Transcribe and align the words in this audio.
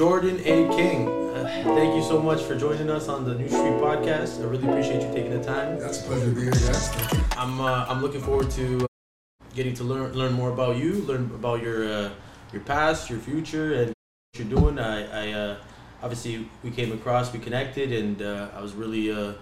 Jordan 0.00 0.40
A. 0.46 0.66
King, 0.74 1.08
uh, 1.08 1.44
thank 1.62 1.94
you 1.94 2.02
so 2.02 2.18
much 2.22 2.42
for 2.44 2.56
joining 2.58 2.88
us 2.88 3.06
on 3.06 3.26
the 3.26 3.34
New 3.34 3.48
Street 3.48 3.76
Podcast. 3.84 4.40
I 4.40 4.44
really 4.44 4.66
appreciate 4.66 5.02
you 5.02 5.12
taking 5.12 5.30
the 5.30 5.44
time. 5.44 5.78
That's 5.78 6.00
a 6.00 6.04
pleasure 6.04 6.24
to 6.24 6.34
be 6.34 6.40
here, 6.40 6.52
guys. 6.52 6.90
I'm 7.36 7.60
uh, 7.60 7.84
I'm 7.86 8.00
looking 8.00 8.22
forward 8.22 8.50
to 8.52 8.86
getting 9.54 9.74
to 9.74 9.84
learn 9.84 10.14
learn 10.14 10.32
more 10.32 10.52
about 10.52 10.78
you, 10.78 11.02
learn 11.02 11.30
about 11.34 11.60
your 11.60 11.86
uh, 11.86 12.10
your 12.50 12.62
past, 12.62 13.10
your 13.10 13.18
future, 13.18 13.74
and 13.74 13.88
what 13.88 14.38
you're 14.38 14.48
doing. 14.48 14.78
I, 14.78 15.28
I 15.28 15.32
uh, 15.32 15.56
obviously 16.02 16.48
we 16.62 16.70
came 16.70 16.92
across, 16.92 17.30
we 17.30 17.38
connected, 17.38 17.92
and 17.92 18.22
uh, 18.22 18.48
I 18.56 18.62
was 18.62 18.72
really 18.72 19.12
uh, 19.12 19.34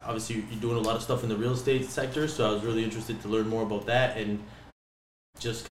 obviously 0.00 0.44
you're 0.48 0.60
doing 0.60 0.76
a 0.76 0.80
lot 0.80 0.94
of 0.94 1.02
stuff 1.02 1.24
in 1.24 1.28
the 1.28 1.36
real 1.36 1.54
estate 1.54 1.86
sector, 1.86 2.28
so 2.28 2.48
I 2.48 2.52
was 2.52 2.62
really 2.62 2.84
interested 2.84 3.20
to 3.22 3.26
learn 3.26 3.48
more 3.48 3.64
about 3.64 3.86
that 3.86 4.16
and 4.16 4.44
just 5.40 5.66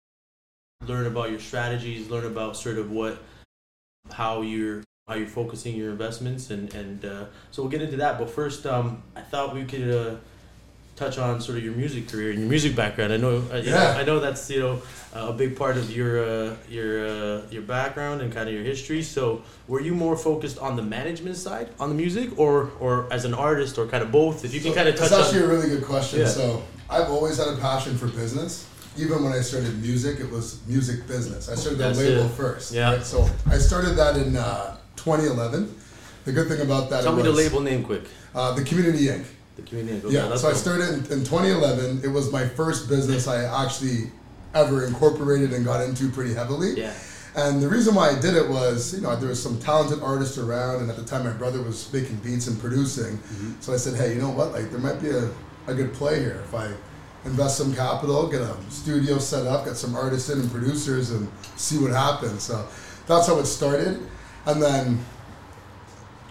learn 0.86 1.04
about 1.04 1.28
your 1.28 1.40
strategies, 1.40 2.08
learn 2.08 2.24
about 2.24 2.56
sort 2.56 2.78
of 2.78 2.90
what 2.90 3.22
how 4.10 4.42
you're 4.42 4.82
how 5.08 5.14
you're 5.14 5.26
focusing 5.26 5.76
your 5.76 5.90
investments, 5.90 6.50
and 6.50 6.72
and 6.74 7.04
uh, 7.04 7.24
so 7.50 7.62
we'll 7.62 7.70
get 7.70 7.82
into 7.82 7.96
that. 7.98 8.18
But 8.18 8.30
first, 8.30 8.66
um, 8.66 9.02
I 9.16 9.20
thought 9.20 9.54
we 9.54 9.64
could. 9.64 9.90
Uh, 9.90 10.16
touch 10.94 11.16
on 11.16 11.40
sort 11.40 11.56
of 11.56 11.64
your 11.64 11.72
music 11.72 12.06
career 12.06 12.30
and 12.30 12.38
your 12.40 12.48
music 12.48 12.76
background. 12.76 13.14
I 13.14 13.16
know, 13.16 13.42
uh, 13.50 13.56
you 13.56 13.70
know, 13.70 13.76
Yeah. 13.76 13.96
I 13.98 14.04
know 14.04 14.20
that's 14.20 14.48
you 14.50 14.60
know 14.60 14.82
a 15.14 15.32
big 15.32 15.56
part 15.56 15.78
of 15.78 15.90
your 15.90 16.22
uh, 16.22 16.54
your 16.68 17.06
uh, 17.08 17.42
your 17.50 17.62
background 17.62 18.20
and 18.20 18.30
kind 18.32 18.46
of 18.46 18.54
your 18.54 18.62
history. 18.62 19.02
So, 19.02 19.42
were 19.66 19.80
you 19.80 19.94
more 19.94 20.18
focused 20.18 20.58
on 20.58 20.76
the 20.76 20.82
management 20.82 21.36
side 21.38 21.70
on 21.80 21.88
the 21.88 21.94
music, 21.94 22.38
or 22.38 22.70
or 22.78 23.10
as 23.10 23.24
an 23.24 23.32
artist, 23.32 23.78
or 23.78 23.86
kind 23.86 24.02
of 24.04 24.12
both? 24.12 24.44
If 24.44 24.52
you 24.52 24.60
can 24.60 24.72
So, 24.72 24.76
kind 24.76 24.88
of 24.90 24.94
touch 24.96 25.08
That's 25.10 25.22
actually 25.28 25.44
on. 25.44 25.50
a 25.50 25.54
really 25.54 25.68
good 25.70 25.84
question. 25.84 26.20
Yeah. 26.20 26.26
So 26.26 26.62
I've 26.90 27.08
always 27.10 27.38
had 27.38 27.48
a 27.48 27.56
passion 27.56 27.96
for 27.96 28.06
business. 28.08 28.66
Even 28.96 29.24
when 29.24 29.32
I 29.32 29.40
started 29.40 29.80
music, 29.80 30.20
it 30.20 30.30
was 30.30 30.60
music 30.66 31.06
business. 31.06 31.48
I 31.48 31.54
started 31.54 31.78
the 31.78 31.84
That's 31.84 31.98
label 31.98 32.26
it. 32.26 32.32
first. 32.32 32.72
Yeah. 32.72 32.92
Right? 32.92 33.02
So 33.04 33.28
I 33.46 33.58
started 33.58 33.96
that 33.96 34.16
in 34.16 34.36
uh, 34.36 34.76
2011. 34.96 35.74
The 36.24 36.32
good 36.32 36.48
thing 36.48 36.60
about 36.60 36.90
that 36.90 37.02
Tell 37.02 37.16
me 37.16 37.22
the 37.22 37.32
label 37.32 37.60
name 37.60 37.82
quick. 37.82 38.02
Uh, 38.34 38.54
the 38.54 38.64
Community 38.64 39.06
Inc. 39.06 39.24
The 39.56 39.62
community. 39.62 40.06
Okay, 40.06 40.14
Yeah, 40.14 40.34
so 40.36 40.48
I 40.48 40.52
started 40.54 40.88
in, 40.88 40.94
in 41.12 41.24
2011. 41.24 42.00
It 42.04 42.08
was 42.08 42.32
my 42.32 42.46
first 42.46 42.88
business 42.88 43.28
I 43.28 43.44
actually 43.64 44.10
ever 44.54 44.86
incorporated 44.86 45.52
and 45.52 45.64
got 45.64 45.82
into 45.82 46.08
pretty 46.10 46.32
heavily. 46.34 46.72
Yeah. 46.74 46.92
And 47.34 47.62
the 47.62 47.68
reason 47.68 47.94
why 47.94 48.10
I 48.10 48.20
did 48.20 48.34
it 48.34 48.48
was, 48.48 48.94
you 48.94 49.00
know, 49.00 49.16
there 49.16 49.30
was 49.30 49.42
some 49.42 49.58
talented 49.58 50.02
artists 50.02 50.36
around, 50.36 50.82
and 50.82 50.90
at 50.90 50.96
the 50.96 51.04
time 51.04 51.24
my 51.24 51.32
brother 51.32 51.62
was 51.62 51.90
making 51.92 52.16
beats 52.16 52.46
and 52.46 52.58
producing. 52.60 53.18
So 53.60 53.72
I 53.72 53.78
said, 53.78 53.94
hey, 53.94 54.14
you 54.14 54.20
know 54.20 54.30
what? 54.30 54.52
Like, 54.52 54.70
there 54.70 54.80
might 54.80 55.00
be 55.00 55.10
a, 55.10 55.30
a 55.66 55.74
good 55.74 55.94
play 55.94 56.20
here 56.20 56.42
if 56.44 56.54
I 56.54 56.70
invest 57.24 57.56
some 57.58 57.74
capital, 57.74 58.26
get 58.28 58.40
a 58.40 58.56
studio 58.70 59.18
set 59.18 59.46
up, 59.46 59.64
get 59.64 59.76
some 59.76 59.94
artists 59.94 60.28
in 60.30 60.40
and 60.40 60.50
producers, 60.50 61.10
and 61.10 61.28
see 61.56 61.78
what 61.78 61.92
happens. 61.92 62.42
So 62.42 62.66
that's 63.06 63.26
how 63.26 63.38
it 63.38 63.46
started. 63.46 64.00
And 64.46 64.60
then 64.62 65.04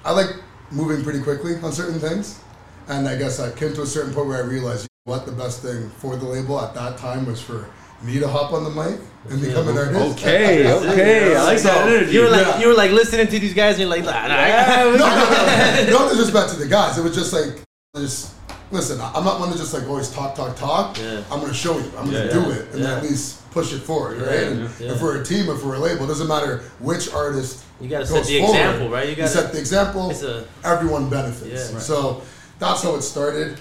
I 0.03 0.11
like 0.11 0.35
moving 0.71 1.03
pretty 1.03 1.21
quickly 1.21 1.55
on 1.57 1.71
certain 1.71 1.99
things. 1.99 2.39
And 2.87 3.07
I 3.07 3.15
guess 3.17 3.39
I 3.39 3.51
came 3.51 3.73
to 3.75 3.83
a 3.83 3.85
certain 3.85 4.13
point 4.13 4.27
where 4.27 4.43
I 4.43 4.45
realized 4.45 4.83
you 4.83 5.11
know 5.11 5.17
what 5.17 5.25
the 5.25 5.31
best 5.31 5.61
thing 5.61 5.89
for 5.91 6.15
the 6.15 6.25
label 6.25 6.59
at 6.59 6.73
that 6.73 6.97
time 6.97 7.25
was 7.25 7.41
for 7.41 7.69
me 8.01 8.19
to 8.19 8.27
hop 8.27 8.51
on 8.51 8.63
the 8.63 8.69
mic 8.71 8.99
and 9.29 9.39
become 9.39 9.67
an 9.67 9.77
artist. 9.77 10.17
Okay, 10.19 10.69
okay, 10.73 11.35
I 11.35 11.43
like 11.43 11.59
So, 11.59 11.67
that 11.69 11.87
energy. 11.87 12.13
You 12.13 12.21
were 12.23 12.29
like 12.29 12.47
Yeah. 12.47 12.59
you 12.59 12.67
were 12.67 12.73
like 12.73 12.91
listening 12.91 13.27
to 13.27 13.39
these 13.39 13.53
guys, 13.53 13.75
and 13.79 13.81
you're 13.81 13.89
like, 13.89 14.03
nah, 14.03 14.27
nah, 14.27 14.35
no, 14.97 14.97
no, 14.97 15.05
no, 15.07 15.89
no 15.99 16.09
disrespect 16.09 16.49
to 16.53 16.55
the 16.57 16.67
guys. 16.67 16.97
It 16.97 17.03
was 17.03 17.15
just 17.15 17.31
like, 17.31 17.61
just 17.95 18.33
listen. 18.71 18.99
I'm 19.01 19.23
not 19.23 19.39
one 19.39 19.51
to 19.51 19.57
just 19.57 19.73
like 19.73 19.87
always 19.87 20.09
talk, 20.11 20.35
talk, 20.35 20.55
talk. 20.55 20.97
Yeah. 20.97 21.23
I'm 21.31 21.39
gonna 21.41 21.53
show 21.53 21.77
you. 21.77 21.85
I'm 21.97 22.05
gonna 22.05 22.25
Yeah, 22.25 22.33
do 22.33 22.39
yeah. 22.41 22.55
it, 22.55 22.73
and 22.73 22.83
at 22.83 23.03
least 23.03 23.49
push 23.51 23.73
it 23.73 23.79
forward, 23.79 24.21
right? 24.21 24.43
And 24.43 24.63
if 24.79 25.01
we're 25.01 25.21
a 25.21 25.25
team, 25.25 25.49
if 25.49 25.63
we're 25.63 25.75
a 25.75 25.79
label, 25.79 26.05
it 26.05 26.07
doesn't 26.07 26.27
matter 26.27 26.59
which 26.79 27.11
artist. 27.13 27.63
You 27.81 27.89
gotta 27.89 28.05
set 28.05 28.25
the 28.25 28.39
forward. 28.39 28.55
example, 28.57 28.89
right? 28.89 29.03
You 29.05 29.09
You 29.11 29.15
gotta. 29.17 29.29
set 29.29 29.51
the 29.51 29.59
example. 29.59 30.11
A 30.11 30.43
everyone 30.63 31.09
benefits. 31.09 31.69
Yeah. 31.69 31.73
Right. 31.75 31.81
So 31.83 32.21
that's 32.59 32.81
how 32.83 32.95
it 32.95 33.01
started, 33.01 33.57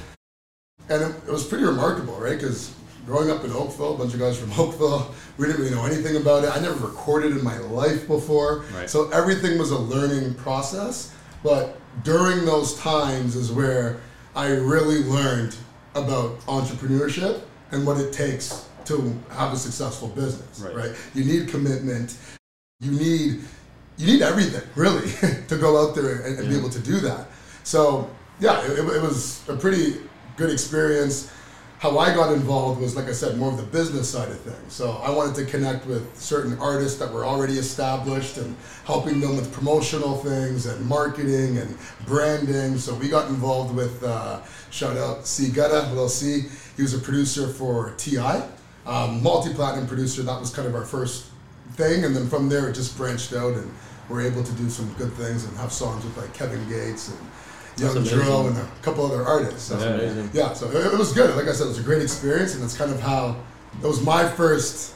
and 0.89 1.03
it, 1.03 1.15
it 1.27 1.33
was 1.33 1.45
pretty 1.45 1.65
remarkable, 1.65 2.15
right? 2.15 2.39
Because 2.39 2.71
growing 3.07 3.31
up 3.31 3.45
in 3.45 3.51
Oakville, 3.53 3.95
a 3.95 3.99
bunch 3.99 4.15
of 4.15 4.21
guys 4.21 4.39
from 4.39 4.53
Oakville, 4.59 5.13
we 5.39 5.47
didn't 5.47 5.61
really 5.63 5.75
know 5.75 5.85
anything 5.87 6.17
about 6.17 6.45
it. 6.45 6.55
I 6.57 6.61
never 6.61 6.87
recorded 6.87 7.33
in 7.33 7.43
my 7.43 7.59
life 7.59 8.07
before, 8.07 8.65
Right. 8.75 8.89
so 8.89 9.09
everything 9.11 9.59
was 9.59 9.71
a 9.71 9.79
learning 9.79 10.35
process. 10.35 11.13
But 11.43 11.79
during 12.05 12.45
those 12.45 12.75
times 12.79 13.35
is 13.35 13.51
where 13.51 13.97
I 14.35 14.49
really 14.49 15.03
learned 15.05 15.57
about 15.95 16.39
entrepreneurship 16.47 17.43
and 17.73 17.87
what 17.87 17.99
it 17.99 18.13
takes 18.13 18.67
to 18.85 19.19
have 19.31 19.53
a 19.53 19.57
successful 19.57 20.09
business. 20.09 20.61
Right. 20.61 20.75
right? 20.75 20.97
You 21.15 21.25
need 21.25 21.49
commitment. 21.49 22.17
You 22.81 22.93
need 22.93 23.41
you 23.97 24.07
need 24.07 24.23
everything 24.23 24.63
really 24.77 25.11
to 25.49 25.59
go 25.59 25.87
out 25.87 25.95
there 25.95 26.23
and, 26.23 26.39
and 26.39 26.49
be 26.49 26.57
able 26.57 26.71
to 26.71 26.79
do 26.79 27.01
that. 27.01 27.27
So 27.65 28.11
yeah, 28.39 28.63
it, 28.65 28.79
it 28.79 29.03
was 29.03 29.47
a 29.49 29.57
pretty 29.57 30.01
good 30.37 30.51
experience. 30.51 31.31
How 31.81 31.99
I 31.99 32.15
got 32.15 32.31
involved 32.35 32.79
was, 32.79 32.95
like 32.95 33.07
I 33.07 33.13
said, 33.13 33.39
more 33.39 33.51
of 33.51 33.57
the 33.57 33.63
business 33.63 34.07
side 34.07 34.29
of 34.29 34.39
things. 34.41 34.71
So 34.71 35.01
I 35.03 35.09
wanted 35.09 35.35
to 35.37 35.51
connect 35.51 35.87
with 35.87 36.15
certain 36.15 36.59
artists 36.59 36.99
that 36.99 37.11
were 37.11 37.25
already 37.25 37.55
established 37.55 38.37
and 38.37 38.55
helping 38.85 39.19
them 39.19 39.35
with 39.35 39.51
promotional 39.51 40.19
things 40.19 40.67
and 40.67 40.85
marketing 40.85 41.57
and 41.57 41.79
branding. 42.05 42.77
So 42.77 42.95
we 42.95 43.09
got 43.09 43.31
involved 43.31 43.75
with, 43.75 44.05
uh, 44.05 44.43
shout 44.69 44.99
out 44.99 45.27
C 45.27 45.49
Gutta, 45.49 45.89
little 45.89 46.11
C. 46.11 46.51
He 46.77 46.83
was 46.83 46.93
a 46.93 46.99
producer 46.99 47.49
for 47.49 47.95
T.I., 47.97 48.47
um, 48.85 49.23
multi 49.23 49.55
platinum 49.55 49.87
producer. 49.87 50.23
That 50.23 50.39
was 50.39 50.51
kind 50.55 50.69
of 50.69 50.75
our 50.75 50.85
first 50.85 51.31
thing. 51.77 52.05
And 52.05 52.15
then 52.15 52.29
from 52.29 52.51
there, 52.51 52.69
it 52.69 52.75
just 52.75 52.95
branched 52.99 53.33
out 53.33 53.55
and 53.55 53.73
we're 54.11 54.21
able 54.21 54.45
to 54.45 54.53
do 54.53 54.69
some 54.69 54.93
good 54.99 55.15
things 55.15 55.47
and 55.47 55.57
have 55.57 55.73
songs 55.73 56.05
with 56.05 56.15
like 56.19 56.35
Kevin 56.35 56.69
Gates 56.69 57.09
and 57.09 57.19
Young 57.81 57.95
That's 57.95 58.11
Drill 58.11 58.49
and 58.49 58.57
a 58.59 58.69
couple 58.83 59.05
other 59.07 59.25
artists. 59.25 59.63
So, 59.63 59.75
That's 59.77 59.85
Yeah, 59.87 60.09
amazing. 60.09 60.31
yeah, 60.33 60.53
so 60.53 60.67
it, 60.71 60.93
it 60.93 60.99
was 60.99 61.13
good. 61.13 61.35
Like 61.37 61.49
I 61.49 61.53
said, 61.53 61.65
it 61.67 61.69
was 61.71 61.79
a 61.79 61.83
great 61.83 62.03
experience, 62.03 62.55
and 62.55 62.63
it's 62.65 62.77
kind 62.77 62.91
of 62.93 63.01
how 63.01 63.37
it 63.83 63.87
was 63.87 64.01
my 64.05 64.29
first 64.29 64.95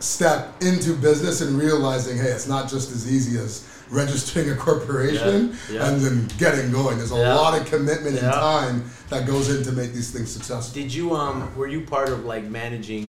step 0.00 0.52
into 0.62 0.94
business 0.94 1.40
and 1.40 1.56
realizing, 1.58 2.16
hey, 2.16 2.24
it's 2.30 2.48
not 2.48 2.68
just 2.68 2.90
as 2.90 3.10
easy 3.10 3.38
as 3.38 3.68
registering 3.90 4.50
a 4.50 4.54
corporation 4.56 5.56
Yeah, 5.70 5.74
yeah. 5.74 5.88
and 5.88 6.00
then 6.00 6.28
getting 6.38 6.72
going. 6.72 6.96
There's 6.98 7.12
a 7.12 7.16
Yeah. 7.16 7.34
lot 7.34 7.58
of 7.60 7.66
commitment 7.66 8.16
and 8.18 8.32
time 8.32 8.84
that 9.10 9.26
goes 9.26 9.54
in 9.54 9.62
to 9.64 9.72
make 9.72 9.92
these 9.92 10.10
things 10.10 10.30
successful. 10.32 10.74
Did 10.82 10.92
you 10.92 11.14
um 11.14 11.54
were 11.56 11.66
you 11.68 11.82
part 11.82 12.08
of 12.08 12.24
like 12.24 12.44
managing 12.44 13.04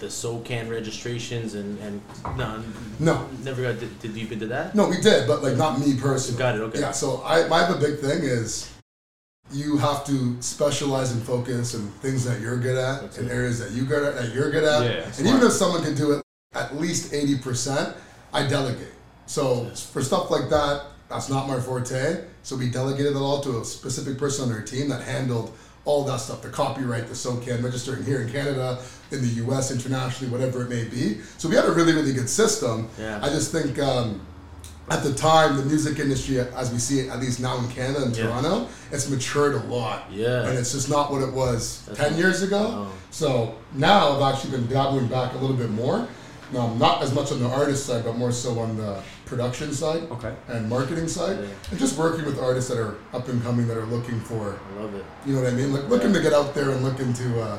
the 0.00 0.06
SOCAN 0.06 0.68
registrations 0.70 1.54
and 1.54 1.78
and 1.78 2.00
no 2.36 2.62
No, 2.98 3.28
never 3.44 3.62
got 3.62 3.78
to, 3.80 3.86
to 3.86 4.08
deep 4.08 4.32
into 4.32 4.46
that? 4.48 4.74
no, 4.74 4.88
we 4.88 5.00
did, 5.00 5.26
but 5.28 5.42
like 5.42 5.56
not 5.56 5.78
me 5.78 5.94
personally. 5.96 6.38
Got 6.38 6.56
it. 6.56 6.60
Okay. 6.62 6.80
Yeah, 6.80 6.90
so 6.92 7.22
I, 7.24 7.46
my 7.48 7.66
a 7.68 7.76
big 7.78 7.98
thing 8.00 8.22
is 8.24 8.70
you 9.52 9.76
have 9.78 10.04
to 10.06 10.40
specialize 10.42 11.12
and 11.12 11.22
focus 11.22 11.74
in 11.74 11.88
things 12.02 12.24
that 12.24 12.40
you're 12.40 12.56
good 12.58 12.76
at, 12.78 13.02
That's 13.02 13.18
in 13.18 13.26
it. 13.28 13.32
areas 13.32 13.58
that 13.58 13.72
you 13.72 13.84
good 13.84 14.02
at, 14.04 14.14
that 14.16 14.32
you're 14.34 14.50
good 14.50 14.64
at. 14.64 14.82
Yeah, 14.84 15.04
and 15.04 15.14
smart. 15.14 15.34
even 15.36 15.46
if 15.46 15.52
someone 15.52 15.82
can 15.82 15.94
do 15.94 16.12
it 16.12 16.22
at 16.54 16.76
least 16.76 17.12
eighty 17.12 17.36
percent, 17.38 17.96
I 18.32 18.46
delegate. 18.46 18.94
So 19.26 19.66
for 19.92 20.02
stuff 20.02 20.30
like 20.30 20.48
that, 20.50 20.86
that's 21.08 21.28
not 21.28 21.46
my 21.46 21.60
forte. 21.60 22.24
So 22.42 22.56
we 22.56 22.70
delegated 22.70 23.12
it 23.12 23.18
all 23.18 23.40
to 23.42 23.60
a 23.60 23.64
specific 23.64 24.18
person 24.18 24.48
on 24.48 24.54
our 24.56 24.62
team 24.62 24.88
that 24.88 25.02
handled 25.02 25.52
all 25.90 26.04
that 26.04 26.20
stuff, 26.20 26.40
the 26.40 26.48
copyright, 26.48 27.08
the 27.08 27.14
SOCAN, 27.14 27.62
registering 27.64 28.04
here 28.04 28.22
in 28.22 28.30
Canada, 28.30 28.78
in 29.10 29.20
the 29.22 29.44
US, 29.44 29.72
internationally, 29.72 30.30
whatever 30.32 30.62
it 30.62 30.68
may 30.68 30.84
be. 30.84 31.18
So 31.36 31.48
we 31.48 31.56
had 31.56 31.64
a 31.64 31.72
really, 31.72 31.92
really 31.92 32.12
good 32.12 32.28
system. 32.28 32.88
Yeah. 32.98 33.18
I 33.20 33.28
just 33.28 33.50
think 33.50 33.76
um, 33.80 34.24
at 34.88 35.02
the 35.02 35.12
time, 35.12 35.56
the 35.56 35.64
music 35.64 35.98
industry, 35.98 36.38
as 36.38 36.72
we 36.72 36.78
see 36.78 37.00
it, 37.00 37.10
at 37.10 37.18
least 37.18 37.40
now 37.40 37.58
in 37.58 37.68
Canada 37.70 38.04
and 38.04 38.16
Yeah. 38.16 38.24
Toronto, 38.26 38.68
it's 38.92 39.10
matured 39.10 39.54
a 39.54 39.64
lot. 39.66 40.04
Yeah. 40.12 40.46
And 40.46 40.56
it's 40.56 40.72
just 40.72 40.88
not 40.88 41.10
what 41.10 41.22
it 41.22 41.32
was 41.32 41.84
That's 41.86 41.98
10 41.98 42.16
years 42.16 42.42
ago. 42.42 42.86
Oh. 42.86 42.92
So 43.10 43.56
now 43.74 44.12
I've 44.12 44.32
actually 44.34 44.52
been 44.52 44.68
dabbling 44.68 45.08
back 45.08 45.34
a 45.34 45.38
little 45.38 45.56
bit 45.56 45.70
more. 45.70 46.06
No, 46.52 46.74
not 46.74 47.02
as 47.02 47.14
much 47.14 47.30
on 47.32 47.40
the 47.40 47.48
artist 47.48 47.86
side, 47.86 48.04
but 48.04 48.16
more 48.16 48.32
so 48.32 48.58
on 48.58 48.76
the 48.76 49.00
production 49.26 49.72
side 49.72 50.02
Okay. 50.10 50.34
and 50.48 50.68
marketing 50.68 51.06
side. 51.06 51.38
Yeah. 51.40 51.46
And 51.70 51.78
just 51.78 51.96
working 51.96 52.24
with 52.24 52.40
artists 52.40 52.68
that 52.70 52.78
are 52.78 52.96
up 53.12 53.28
and 53.28 53.40
coming 53.42 53.68
that 53.68 53.76
are 53.76 53.86
looking 53.86 54.18
for, 54.20 54.58
I 54.76 54.82
love 54.82 54.94
it. 54.94 55.04
you 55.26 55.34
know 55.34 55.42
what 55.42 55.52
I 55.52 55.54
mean? 55.54 55.72
Like 55.72 55.88
looking 55.88 56.12
to 56.12 56.20
get 56.20 56.32
out 56.32 56.54
there 56.54 56.70
and 56.70 56.82
looking 56.82 57.12
to, 57.14 57.40
uh, 57.42 57.58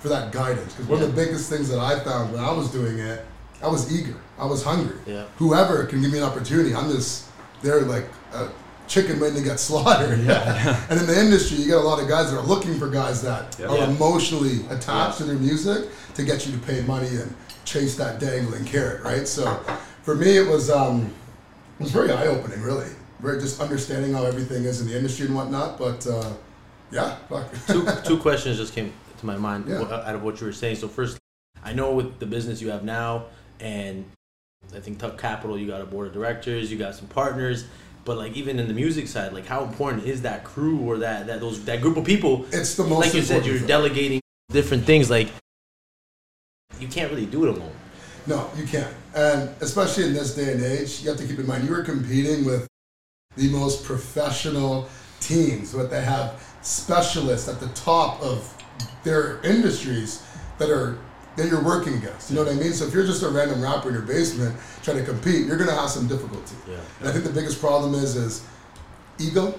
for 0.00 0.08
that 0.08 0.32
guidance. 0.32 0.72
Because 0.74 0.88
one 0.88 1.02
of 1.02 1.14
the 1.14 1.24
biggest 1.24 1.48
things 1.48 1.68
that 1.68 1.78
I 1.78 2.00
found 2.00 2.32
when 2.32 2.42
I 2.42 2.50
was 2.52 2.70
doing 2.70 2.98
it, 2.98 3.24
I 3.62 3.68
was 3.68 3.90
eager. 3.96 4.16
I 4.38 4.44
was 4.44 4.62
hungry. 4.64 4.96
Yeah. 5.06 5.24
Whoever 5.36 5.84
can 5.86 6.02
give 6.02 6.10
me 6.12 6.18
an 6.18 6.24
opportunity, 6.24 6.74
I'm 6.74 6.90
just 6.90 7.26
there 7.62 7.80
like 7.82 8.06
a 8.34 8.48
chicken 8.88 9.18
waiting 9.20 9.38
to 9.38 9.44
get 9.44 9.58
slaughtered. 9.68 10.18
Yeah. 10.20 10.84
and 10.90 11.00
in 11.00 11.06
the 11.06 11.18
industry, 11.18 11.58
you 11.58 11.66
get 11.66 11.76
a 11.76 11.80
lot 11.80 12.02
of 12.02 12.08
guys 12.08 12.30
that 12.32 12.36
are 12.38 12.44
looking 12.46 12.76
for 12.78 12.88
guys 12.90 13.22
that 13.22 13.56
Yeah. 13.58 13.66
are 13.68 13.78
Yeah. 13.78 13.88
emotionally 13.90 14.66
attached 14.68 15.20
Yeah. 15.20 15.26
to 15.26 15.32
their 15.32 15.36
music 15.38 15.88
to 16.14 16.22
get 16.24 16.44
you 16.46 16.52
to 16.52 16.58
pay 16.58 16.82
money 16.82 17.08
and 17.08 17.34
chase 17.66 17.96
that 17.96 18.18
dangling 18.18 18.64
carrot, 18.64 19.02
right? 19.02 19.28
So 19.28 19.44
for 20.02 20.14
me, 20.14 20.38
it 20.38 20.46
was 20.48 20.70
um, 20.70 21.12
it 21.78 21.82
was 21.82 21.92
very 21.92 22.10
eye 22.10 22.26
opening, 22.28 22.62
really. 22.62 22.88
Very 23.20 23.38
just 23.40 23.60
understanding 23.60 24.12
how 24.14 24.24
everything 24.24 24.64
is 24.64 24.80
in 24.80 24.86
the 24.88 24.96
industry 24.96 25.26
and 25.26 25.34
whatnot. 25.34 25.78
But 25.78 26.06
uh, 26.06 26.32
yeah, 26.90 27.16
fuck. 27.28 27.52
Two 27.66 27.86
two 28.04 28.18
questions 28.18 28.56
just 28.56 28.74
came 28.74 28.92
to 29.18 29.26
my 29.26 29.36
mind 29.36 29.66
Yeah. 29.68 29.82
out 29.82 30.14
of 30.14 30.22
what 30.22 30.40
you 30.40 30.46
were 30.46 30.52
saying. 30.52 30.76
So 30.76 30.88
first, 30.88 31.18
I 31.64 31.72
know 31.72 31.92
with 31.92 32.18
the 32.18 32.26
business 32.26 32.62
you 32.62 32.70
have 32.70 32.84
now 32.84 33.26
and 33.60 34.04
I 34.74 34.80
think 34.80 34.98
TUK 34.98 35.16
Capital, 35.18 35.58
you 35.58 35.66
got 35.66 35.80
a 35.80 35.86
board 35.86 36.06
of 36.08 36.12
directors, 36.12 36.70
you 36.72 36.78
got 36.78 36.94
some 36.94 37.06
partners. 37.08 37.66
But 38.04 38.18
like 38.18 38.34
even 38.36 38.60
in 38.60 38.68
the 38.68 38.74
music 38.74 39.08
side, 39.08 39.32
like 39.32 39.46
how 39.46 39.64
important 39.64 40.04
is 40.04 40.22
that 40.22 40.44
crew 40.44 40.78
or 40.80 40.98
that 40.98 41.26
that 41.26 41.40
those 41.40 41.64
that 41.64 41.80
group 41.80 41.96
of 41.96 42.04
people? 42.04 42.46
It's 42.52 42.74
the 42.76 42.84
most 42.84 43.00
like 43.06 43.14
you 43.14 43.22
said, 43.22 43.44
you're 43.44 43.58
thing. 43.58 43.66
delegating 43.66 44.20
different 44.50 44.84
things. 44.84 45.10
Like 45.10 45.28
you 46.80 46.88
can't 46.88 47.10
really 47.10 47.26
do 47.26 47.44
it 47.44 47.56
alone. 47.56 47.72
No, 48.26 48.50
you 48.56 48.66
can't. 48.66 48.92
And 49.14 49.50
especially 49.60 50.04
in 50.04 50.12
this 50.12 50.34
day 50.34 50.52
and 50.52 50.62
age, 50.62 51.00
you 51.00 51.08
have 51.08 51.18
to 51.18 51.26
keep 51.26 51.38
in 51.38 51.46
mind 51.46 51.68
you 51.68 51.74
are 51.74 51.84
competing 51.84 52.44
with 52.44 52.66
the 53.36 53.48
most 53.50 53.84
professional 53.84 54.88
teams, 55.20 55.72
but 55.72 55.90
they 55.90 56.02
have 56.02 56.42
specialists 56.62 57.48
at 57.48 57.60
the 57.60 57.68
top 57.68 58.20
of 58.22 58.52
their 59.04 59.40
industries 59.42 60.22
that 60.58 60.70
are 60.70 60.98
that 61.36 61.48
you're 61.48 61.62
working 61.62 61.94
against. 61.94 62.30
You 62.30 62.36
know 62.36 62.44
what 62.44 62.52
I 62.52 62.56
mean? 62.56 62.72
So 62.72 62.86
if 62.86 62.94
you're 62.94 63.04
just 63.04 63.22
a 63.22 63.28
random 63.28 63.60
rapper 63.60 63.88
in 63.88 63.94
your 63.94 64.04
basement 64.04 64.56
trying 64.82 64.96
to 64.96 65.04
compete, 65.04 65.46
you're 65.46 65.58
gonna 65.58 65.74
have 65.74 65.90
some 65.90 66.08
difficulty. 66.08 66.56
Yeah. 66.66 66.78
And 67.00 67.08
I 67.08 67.12
think 67.12 67.24
the 67.24 67.32
biggest 67.32 67.60
problem 67.60 67.94
is 67.94 68.16
is 68.16 68.44
ego. 69.18 69.58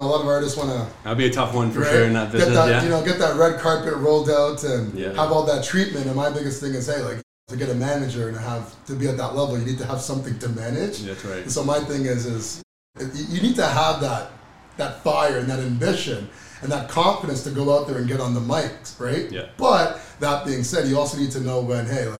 A 0.00 0.06
lot 0.06 0.20
of 0.20 0.28
artists 0.28 0.56
want 0.56 0.70
to 0.70 0.86
That'd 1.02 1.18
be 1.18 1.26
a 1.26 1.30
tough 1.30 1.52
one 1.54 1.72
for 1.72 1.80
right? 1.80 1.90
sure 1.90 2.04
in 2.04 2.12
that 2.12 2.30
business. 2.30 2.50
Get 2.50 2.54
that, 2.54 2.68
yeah. 2.70 2.82
you 2.84 2.88
know, 2.88 3.04
get 3.04 3.18
that 3.18 3.34
red 3.34 3.58
carpet 3.58 3.94
rolled 3.94 4.30
out 4.30 4.62
and 4.62 4.96
Yeah. 4.96 5.08
have 5.14 5.32
all 5.32 5.42
that 5.46 5.64
treatment. 5.64 6.06
And 6.06 6.14
my 6.14 6.30
biggest 6.30 6.60
thing 6.60 6.74
is, 6.74 6.86
hey, 6.86 7.02
like 7.02 7.20
to 7.48 7.56
get 7.56 7.68
a 7.68 7.74
manager 7.74 8.28
and 8.28 8.36
to 8.36 8.40
have 8.42 8.72
to 8.86 8.92
be 8.92 9.08
at 9.08 9.16
that 9.16 9.34
level, 9.34 9.58
you 9.58 9.64
need 9.64 9.78
to 9.78 9.86
have 9.86 10.00
something 10.00 10.38
to 10.38 10.48
manage. 10.50 11.00
That's 11.02 11.24
right. 11.24 11.42
And 11.42 11.50
so 11.50 11.64
my 11.64 11.80
thing 11.80 12.06
is, 12.06 12.26
is 12.26 12.62
you 13.00 13.24
you 13.28 13.42
need 13.42 13.56
to 13.56 13.66
have 13.66 14.00
that 14.02 14.30
that 14.76 15.02
fire 15.02 15.38
and 15.38 15.48
that 15.50 15.58
ambition 15.58 16.28
and 16.62 16.70
that 16.70 16.88
confidence 16.88 17.42
to 17.42 17.50
go 17.50 17.76
out 17.76 17.88
there 17.88 17.98
and 17.98 18.06
get 18.06 18.20
on 18.20 18.34
the 18.34 18.40
mics, 18.40 19.00
right? 19.00 19.28
Yeah. 19.32 19.46
But 19.56 20.00
that 20.20 20.46
being 20.46 20.62
said, 20.62 20.86
you 20.86 20.96
also 20.96 21.18
need 21.18 21.32
to 21.32 21.40
know 21.40 21.60
when, 21.60 21.86
hey, 21.86 22.06
like, 22.06 22.17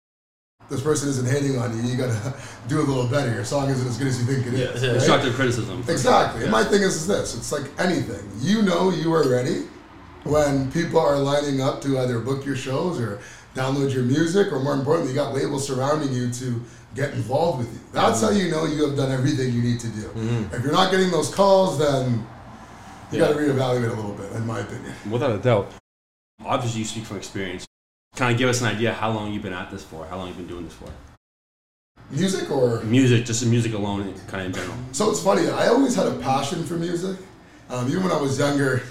this 0.68 0.82
person 0.82 1.08
isn't 1.08 1.26
hating 1.26 1.58
on 1.58 1.76
you. 1.76 1.90
You 1.90 1.96
gotta 1.96 2.34
do 2.68 2.80
a 2.80 2.82
little 2.82 3.06
better. 3.06 3.32
Your 3.32 3.44
song 3.44 3.70
isn't 3.70 3.86
as 3.86 3.96
good 3.96 4.08
as 4.08 4.20
you 4.20 4.26
think 4.26 4.46
it 4.46 4.54
is. 4.54 4.82
Yeah. 4.82 4.88
right? 4.88 4.96
Constructive 4.96 5.34
criticism. 5.34 5.84
Exactly. 5.88 6.40
sure. 6.40 6.46
And 6.46 6.52
Yeah. 6.54 6.62
my 6.62 6.64
thing 6.64 6.82
is, 6.82 6.96
is 6.96 7.06
this: 7.06 7.34
it's 7.36 7.52
like 7.52 7.70
anything. 7.78 8.28
You 8.40 8.62
know, 8.62 8.90
you 8.90 9.12
are 9.14 9.28
ready 9.28 9.64
when 10.24 10.70
people 10.72 11.00
are 11.00 11.18
lining 11.18 11.60
up 11.60 11.80
to 11.82 11.98
either 12.00 12.18
book 12.18 12.44
your 12.44 12.56
shows 12.56 13.00
or 13.00 13.20
download 13.54 13.92
your 13.92 14.04
music, 14.04 14.52
or 14.52 14.60
more 14.60 14.74
importantly, 14.74 15.12
you 15.12 15.18
got 15.18 15.34
labels 15.34 15.66
surrounding 15.66 16.12
you 16.12 16.30
to 16.30 16.62
get 16.94 17.12
involved 17.12 17.58
with 17.58 17.72
you. 17.72 17.80
That's 17.92 18.20
how 18.20 18.28
mm-hmm. 18.28 18.38
you 18.38 18.50
know 18.50 18.66
you 18.66 18.86
have 18.86 18.96
done 18.96 19.10
everything 19.10 19.52
you 19.52 19.62
need 19.62 19.80
to 19.80 19.88
do. 19.88 20.02
Mm-hmm. 20.02 20.54
If 20.54 20.62
you're 20.62 20.72
not 20.72 20.90
getting 20.90 21.10
those 21.10 21.34
calls, 21.34 21.78
then 21.78 22.26
you 23.10 23.18
got 23.18 23.28
to 23.28 23.34
reevaluate 23.34 23.90
a 23.90 23.94
little 23.94 24.12
bit, 24.12 24.32
in 24.32 24.46
my 24.46 24.60
opinion. 24.60 24.92
Without 25.10 25.32
a 25.32 25.38
doubt. 25.38 25.70
Obviously, 26.44 26.80
you 26.80 26.86
speak 26.86 27.04
from 27.04 27.16
experience. 27.16 27.67
Kind 28.16 28.32
of 28.32 28.38
give 28.38 28.48
us 28.48 28.60
an 28.60 28.66
idea 28.66 28.92
how 28.92 29.10
long 29.10 29.32
you've 29.32 29.42
been 29.42 29.52
at 29.52 29.70
this 29.70 29.84
for, 29.84 30.06
how 30.06 30.16
long 30.16 30.28
you've 30.28 30.36
been 30.36 30.46
doing 30.46 30.64
this 30.64 30.74
for. 30.74 30.88
Music 32.10 32.50
or 32.50 32.82
Music, 32.84 33.24
just 33.24 33.44
music 33.44 33.74
alone, 33.74 34.12
kind 34.28 34.40
of 34.40 34.46
in 34.46 34.52
general. 34.54 34.76
So 34.92 35.10
it's 35.10 35.22
funny. 35.22 35.48
I 35.48 35.68
always 35.68 35.94
had 35.94 36.06
a 36.06 36.14
passion 36.16 36.64
for 36.64 36.74
music. 36.74 37.18
Um, 37.68 37.86
even 37.88 38.02
when 38.02 38.12
I 38.12 38.20
was 38.20 38.38
younger, 38.38 38.82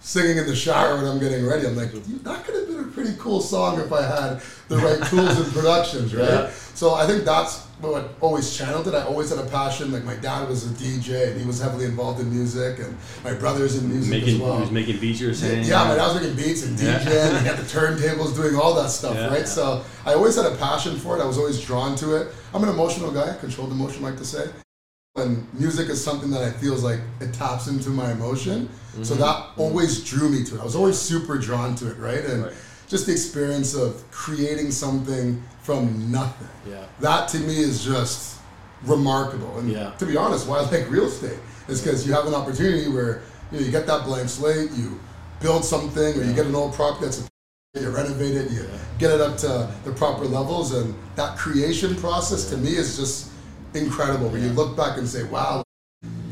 singing 0.00 0.36
in 0.36 0.46
the 0.46 0.54
shower 0.54 0.96
when 0.96 1.06
I'm 1.06 1.18
getting 1.18 1.46
ready, 1.46 1.66
I'm 1.66 1.76
like, 1.76 1.92
that 1.92 2.44
could 2.44 2.54
have 2.54 2.66
been 2.66 2.80
a 2.80 2.88
pretty 2.88 3.14
cool 3.18 3.40
song 3.40 3.80
if 3.80 3.90
I 3.92 4.02
had 4.02 4.42
the 4.68 4.76
right 4.76 5.02
tools 5.08 5.38
and 5.40 5.52
productions, 5.52 6.14
right? 6.14 6.28
Yeah. 6.28 6.50
So 6.74 6.94
I 6.94 7.06
think 7.06 7.24
that's 7.24 7.66
what 7.80 8.10
always 8.20 8.56
channeled 8.56 8.88
it. 8.88 8.94
I 8.94 9.02
always 9.04 9.30
had 9.30 9.38
a 9.38 9.48
passion. 9.48 9.92
Like 9.92 10.04
my 10.04 10.16
dad 10.16 10.48
was 10.48 10.66
a 10.66 10.74
DJ 10.74 11.30
and 11.30 11.40
he 11.40 11.46
was 11.46 11.60
heavily 11.60 11.84
involved 11.84 12.20
in 12.20 12.28
music, 12.30 12.78
and 12.80 12.96
my 13.24 13.32
brother's 13.34 13.76
in 13.76 13.88
music 13.88 14.10
Making, 14.10 14.34
as 14.36 14.40
well. 14.40 14.54
he 14.56 14.60
was 14.62 14.70
making 14.70 14.98
beats, 14.98 15.20
you 15.20 15.28
were 15.28 15.34
saying. 15.34 15.64
Yeah, 15.64 15.84
my 15.84 15.94
dad 15.94 16.12
was 16.12 16.20
making 16.22 16.36
beats 16.36 16.64
and 16.64 16.78
Yeah. 16.78 16.98
DJing, 16.98 17.28
and 17.30 17.38
he 17.38 17.46
had 17.46 17.56
the 17.56 17.62
turntables, 17.62 18.34
doing 18.34 18.56
all 18.56 18.74
that 18.74 18.90
stuff, 18.90 19.14
Yeah. 19.14 19.28
right? 19.28 19.46
So 19.46 19.82
I 20.04 20.14
always 20.14 20.36
had 20.36 20.46
a 20.46 20.56
passion 20.56 20.98
for 20.98 21.16
it. 21.16 21.22
I 21.22 21.26
was 21.26 21.38
always 21.38 21.60
drawn 21.60 21.94
to 21.96 22.16
it. 22.16 22.28
I'm 22.52 22.62
an 22.62 22.68
emotional 22.68 23.10
guy, 23.10 23.34
controlled 23.40 23.70
emotion, 23.72 24.04
I 24.04 24.10
like 24.10 24.18
to 24.18 24.24
say. 24.24 24.46
And 25.16 25.46
music 25.54 25.88
is 25.88 26.02
something 26.02 26.30
that 26.30 26.42
I 26.42 26.50
feel 26.50 26.74
is 26.74 26.84
like 26.84 27.00
it 27.20 27.32
taps 27.32 27.66
into 27.66 27.90
my 27.90 28.12
emotion. 28.12 28.68
So 29.02 29.14
Mm-hmm. 29.14 29.20
that 29.22 29.46
always 29.56 30.02
drew 30.04 30.28
me 30.28 30.42
to 30.44 30.56
it. 30.56 30.60
I 30.60 30.64
was 30.64 30.74
always 30.76 30.98
super 30.98 31.38
drawn 31.38 31.74
to 31.76 31.88
it, 31.90 31.98
right? 31.98 32.24
And 32.24 32.44
Right. 32.44 32.52
Just 32.88 33.06
the 33.06 33.12
experience 33.12 33.74
of 33.74 34.02
creating 34.10 34.70
something 34.70 35.42
from 35.62 36.10
nothing. 36.10 36.48
Yeah. 36.68 36.84
That 37.00 37.28
to 37.28 37.38
me 37.38 37.58
is 37.58 37.84
just 37.84 38.38
remarkable. 38.84 39.58
And 39.58 39.70
Yeah. 39.70 39.90
to 39.98 40.06
be 40.06 40.16
honest, 40.16 40.46
why 40.46 40.58
I 40.58 40.62
like 40.62 40.90
real 40.90 41.04
estate 41.04 41.38
is 41.68 41.80
because 41.80 42.06
you 42.06 42.12
have 42.14 42.26
an 42.26 42.34
opportunity 42.34 42.88
where 42.88 43.20
you, 43.52 43.58
know, 43.60 43.66
you 43.66 43.70
get 43.70 43.86
that 43.86 44.04
blank 44.04 44.28
slate, 44.28 44.70
you 44.72 44.98
build 45.40 45.64
something, 45.64 46.18
or 46.18 46.24
you 46.24 46.32
get 46.32 46.46
an 46.46 46.54
old 46.54 46.72
property 46.74 47.04
that's 47.06 47.20
a, 47.20 47.80
you 47.80 47.90
renovate 47.90 48.34
it, 48.34 48.50
you 48.50 48.66
get 48.98 49.10
it 49.10 49.20
up 49.20 49.36
to 49.38 49.68
the 49.84 49.92
proper 49.92 50.24
levels, 50.24 50.72
and 50.74 50.94
that 51.16 51.36
creation 51.36 51.94
process 51.96 52.48
to 52.50 52.56
me 52.56 52.70
is 52.76 52.96
just 52.96 53.30
incredible. 53.74 54.28
Where 54.30 54.40
you 54.40 54.48
look 54.50 54.76
back 54.76 54.98
and 54.98 55.06
say, 55.06 55.22
"Wow, 55.24 55.62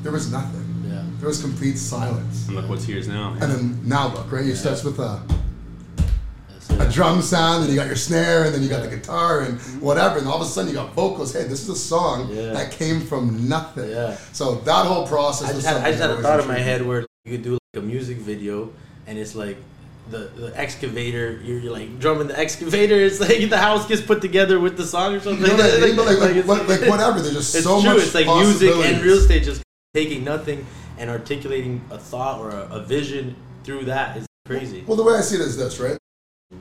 there 0.02 0.12
was 0.12 0.32
nothing. 0.32 0.84
Yeah. 0.88 1.02
There 1.20 1.28
was 1.28 1.40
complete 1.40 1.78
silence." 1.78 2.46
And 2.48 2.56
look 2.56 2.68
what's 2.68 2.84
here's 2.84 3.06
now. 3.06 3.36
And 3.40 3.52
then 3.52 3.80
now 3.84 4.08
look, 4.08 4.32
right? 4.32 4.44
You 4.44 4.56
starts 4.56 4.82
with 4.82 4.98
a 4.98 5.20
That's 5.28 5.45
a 6.70 6.90
drum 6.90 7.22
sound, 7.22 7.64
and 7.64 7.72
you 7.72 7.78
got 7.78 7.86
your 7.86 7.96
snare, 7.96 8.44
and 8.44 8.54
then 8.54 8.62
you 8.62 8.68
got 8.68 8.82
the 8.82 8.94
guitar, 8.94 9.42
and 9.42 9.58
mm-hmm. 9.58 9.80
whatever, 9.80 10.18
and 10.18 10.26
all 10.26 10.36
of 10.36 10.42
a 10.42 10.44
sudden 10.44 10.68
you 10.70 10.74
got 10.74 10.92
vocals. 10.94 11.32
Hey, 11.32 11.44
this 11.44 11.62
is 11.62 11.68
a 11.68 11.76
song 11.76 12.28
Yeah. 12.30 12.52
that 12.52 12.72
came 12.72 13.00
from 13.00 13.48
nothing. 13.48 13.90
Yeah. 13.90 14.16
So 14.32 14.56
that 14.56 14.86
whole 14.86 15.06
process. 15.06 15.50
I 15.50 15.54
was 15.54 15.64
just 15.64 15.76
had, 15.76 15.86
I 15.86 15.90
just 15.90 16.02
had 16.02 16.10
a 16.10 16.16
thought 16.16 16.36
that 16.36 16.40
in 16.40 16.48
my 16.48 16.58
head 16.58 16.86
where 16.86 17.06
you 17.24 17.32
could 17.32 17.42
do 17.42 17.52
like 17.52 17.82
a 17.82 17.86
music 17.86 18.18
video, 18.18 18.72
and 19.06 19.18
it's 19.18 19.34
like 19.34 19.56
the, 20.10 20.30
the 20.36 20.52
excavator. 20.58 21.40
You're, 21.42 21.58
you're 21.58 21.72
like 21.72 21.98
drumming 21.98 22.28
the 22.28 22.38
excavator. 22.38 22.94
It's 22.96 23.20
like 23.20 23.48
the 23.48 23.58
house 23.58 23.86
gets 23.86 24.02
put 24.02 24.20
together 24.20 24.60
with 24.60 24.76
the 24.76 24.84
song 24.84 25.14
or 25.14 25.20
something. 25.20 25.46
You 25.46 25.56
know 25.56 25.64
I 25.64 25.80
mean? 25.80 25.96
Like, 25.96 26.18
like, 26.20 26.44
what- 26.46 26.68
like 26.68 26.88
whatever. 26.88 27.20
There's 27.20 27.34
just 27.34 27.54
It's 27.54 27.64
so 27.64 27.80
true. 27.80 27.94
much. 27.94 28.02
It's 28.02 28.14
like 28.14 28.26
music 28.26 28.74
and 28.74 29.02
real 29.02 29.18
estate 29.18 29.42
just 29.42 29.62
taking 29.94 30.24
nothing 30.24 30.66
and 30.98 31.10
articulating 31.10 31.82
a 31.90 31.98
thought 31.98 32.40
or 32.40 32.50
a, 32.50 32.68
a 32.70 32.82
vision 32.82 33.34
through 33.64 33.86
that 33.86 34.16
is 34.16 34.26
crazy. 34.46 34.84
Well, 34.86 34.96
the 34.96 35.02
way 35.02 35.14
I 35.14 35.20
see 35.20 35.36
it 35.36 35.40
is 35.42 35.56
this, 35.56 35.78
right? 35.78 35.98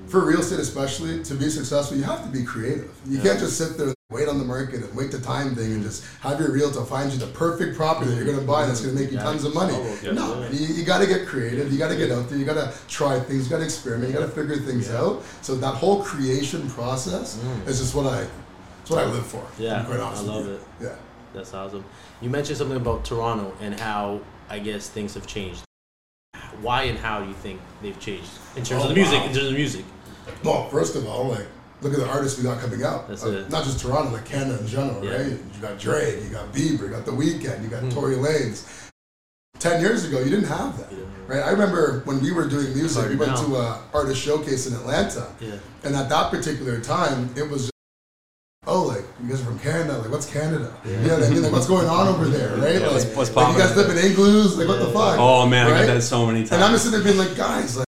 For 0.08 0.26
real 0.26 0.40
estate, 0.40 0.60
especially 0.60 1.24
to 1.26 1.36
be 1.36 1.48
successful, 1.50 1.96
you 1.98 2.04
have 2.04 2.24
to 2.24 2.30
be 2.30 2.44
creative. 2.44 2.90
You 3.06 3.18
Yeah. 3.18 3.24
can't 3.24 3.40
just 3.40 3.56
sit 3.58 3.78
there 3.78 3.88
and 3.88 3.96
wait 4.10 4.28
on 4.28 4.40
the 4.40 4.44
market 4.46 4.82
and 4.84 4.96
wait 4.96 5.12
the 5.12 5.20
time 5.20 5.54
thing 5.56 5.74
and 5.74 5.84
just 5.84 6.04
have 6.22 6.40
your 6.40 6.52
realtor 6.52 6.84
find 6.86 7.12
you 7.12 7.20
the 7.20 7.28
perfect 7.28 7.76
property 7.78 8.10
that 8.10 8.16
you're 8.16 8.26
going 8.26 8.40
to 8.40 8.46
buy 8.46 8.66
that's 8.66 8.82
going 8.82 8.96
to 8.96 9.02
make 9.02 9.12
you 9.12 9.18
tons 9.20 9.44
of 9.44 9.54
money. 9.54 9.74
no, 10.12 10.48
you, 10.52 10.74
you 10.74 10.84
got 10.86 11.00
to 11.00 11.06
get 11.08 11.28
creative. 11.28 11.72
You 11.72 11.78
got 11.78 11.90
to 11.90 11.96
get 11.96 12.12
out 12.12 12.28
there. 12.30 12.38
You 12.40 12.46
got 12.46 12.56
to 12.56 12.74
try 12.88 13.20
things. 13.20 13.44
You 13.46 13.50
got 13.52 13.58
to 13.60 13.64
experiment. 13.66 14.12
You 14.12 14.18
got 14.20 14.26
to 14.26 14.32
figure 14.32 14.58
things 14.58 14.88
Yeah. 14.88 15.02
out. 15.02 15.24
So 15.44 15.54
that 15.56 15.76
whole 15.76 16.02
creation 16.04 16.68
process 16.72 17.38
Mm. 17.38 17.68
is 17.68 17.80
just 17.80 17.94
what 17.94 18.08
I, 18.08 18.26
it's 18.82 18.90
what 18.90 19.04
I 19.04 19.06
live 19.12 19.26
for. 19.28 19.44
Yeah, 19.60 19.84
quite 19.84 20.00
I 20.00 20.20
love 20.22 20.48
it. 20.48 20.62
Yeah. 20.82 20.96
That's 21.36 21.54
awesome. 21.54 21.84
You 22.22 22.30
mentioned 22.32 22.58
something 22.58 22.77
about 22.77 23.06
Toronto 23.06 23.54
and 23.62 23.80
how 23.80 24.22
I 24.50 24.58
guess 24.60 24.88
things 24.89 25.13
have 25.13 25.27
changed. 25.27 25.62
Why 26.62 26.84
and 26.84 26.98
how 26.98 27.22
do 27.22 27.27
you 27.27 27.34
think 27.36 27.60
they've 27.82 28.00
changed 28.00 28.30
in 28.56 28.63
terms 28.63 28.82
Oh, 28.82 28.84
of 28.84 28.89
the 28.89 28.96
music? 28.96 29.20
wow. 29.20 29.25
In 29.25 29.34
terms 29.34 29.46
of 29.46 29.51
the 29.51 29.58
music, 29.58 29.86
Well, 30.44 30.70
first 30.70 30.96
of 30.96 31.06
all, 31.08 31.27
like 31.30 31.46
look 31.82 31.94
at 31.94 32.00
the 32.00 32.08
artists 32.08 32.38
we 32.39 32.44
got 32.46 32.60
coming 32.60 32.84
out. 32.84 33.08
That's 33.08 33.24
Uh, 33.24 33.30
it. 33.32 33.50
Not 33.51 33.63
just 33.65 33.80
Toronto, 33.80 34.12
like 34.12 34.25
Canada 34.25 34.60
in 34.60 34.68
general, 34.68 35.04
Yeah. 35.04 35.18
right? 35.18 35.25
You 35.27 35.62
got 35.62 35.77
Drake, 35.77 36.24
you 36.24 36.30
got 36.30 36.51
Bieber, 36.54 36.84
you 36.84 36.88
got 36.89 37.06
The 37.06 37.12
Weeknd, 37.12 37.62
you 37.63 37.70
got 37.70 37.84
Mhm. 37.84 37.94
Tory 37.94 38.15
Lanez. 38.15 38.63
Ten 39.60 39.82
years 39.82 40.04
ago, 40.06 40.20
you 40.20 40.30
didn't 40.30 40.48
have 40.48 40.77
that, 40.77 40.92
know. 40.92 40.98
right? 41.27 41.44
I 41.44 41.50
remember 41.51 42.01
when 42.06 42.22
we 42.22 42.32
were 42.32 42.48
doing 42.48 42.75
music, 42.75 43.10
we 43.10 43.15
went 43.15 43.34
now. 43.34 43.44
to 43.44 43.56
a 43.58 43.80
artist 43.94 44.22
showcase 44.22 44.68
in 44.68 44.74
Atlanta, 44.74 45.27
yeah, 45.39 45.51
and 45.84 45.96
at 45.96 46.10
that 46.10 46.32
particular 46.32 46.80
time, 46.80 47.30
it 47.36 47.50
was. 47.50 47.70
Oh, 48.75 48.84
like 48.84 49.05
you 49.24 49.29
guys 49.29 49.41
are 49.41 49.46
from 49.46 49.60
Canada. 49.60 49.98
Like, 50.00 50.12
what's 50.12 50.25
Canada? 50.29 50.75
You 50.86 50.98
know 50.98 51.13
what 51.15 51.24
I 51.24 51.29
mean? 51.29 51.44
Like, 51.44 51.51
what's 51.53 51.67
going 51.67 51.88
on 51.88 52.10
over 52.10 52.25
there, 52.25 52.58
right? 52.58 52.74
Yeah, 52.74 52.79
like, 52.79 52.91
what's- 52.91 53.05
what's 53.15 53.36
like, 53.36 53.53
you 53.53 53.60
guys 53.62 53.74
live 53.77 53.89
in 53.89 53.98
igloos. 54.12 54.58
Like, 54.58 54.67
what 54.67 54.79
the 54.79 54.88
fuck? 54.88 55.17
Oh 55.17 55.46
man, 55.48 55.67
I 55.67 55.72
Right? 55.72 55.88
got 55.88 55.94
that 55.94 56.01
so 56.01 56.25
many 56.25 56.39
times. 56.41 56.51
And 56.51 56.63
I'm 56.63 56.72
just 56.74 56.84
sitting 56.84 57.00
there 57.01 57.13
being 57.13 57.17
like, 57.25 57.38
guys, 57.38 57.77
like, 57.77 57.86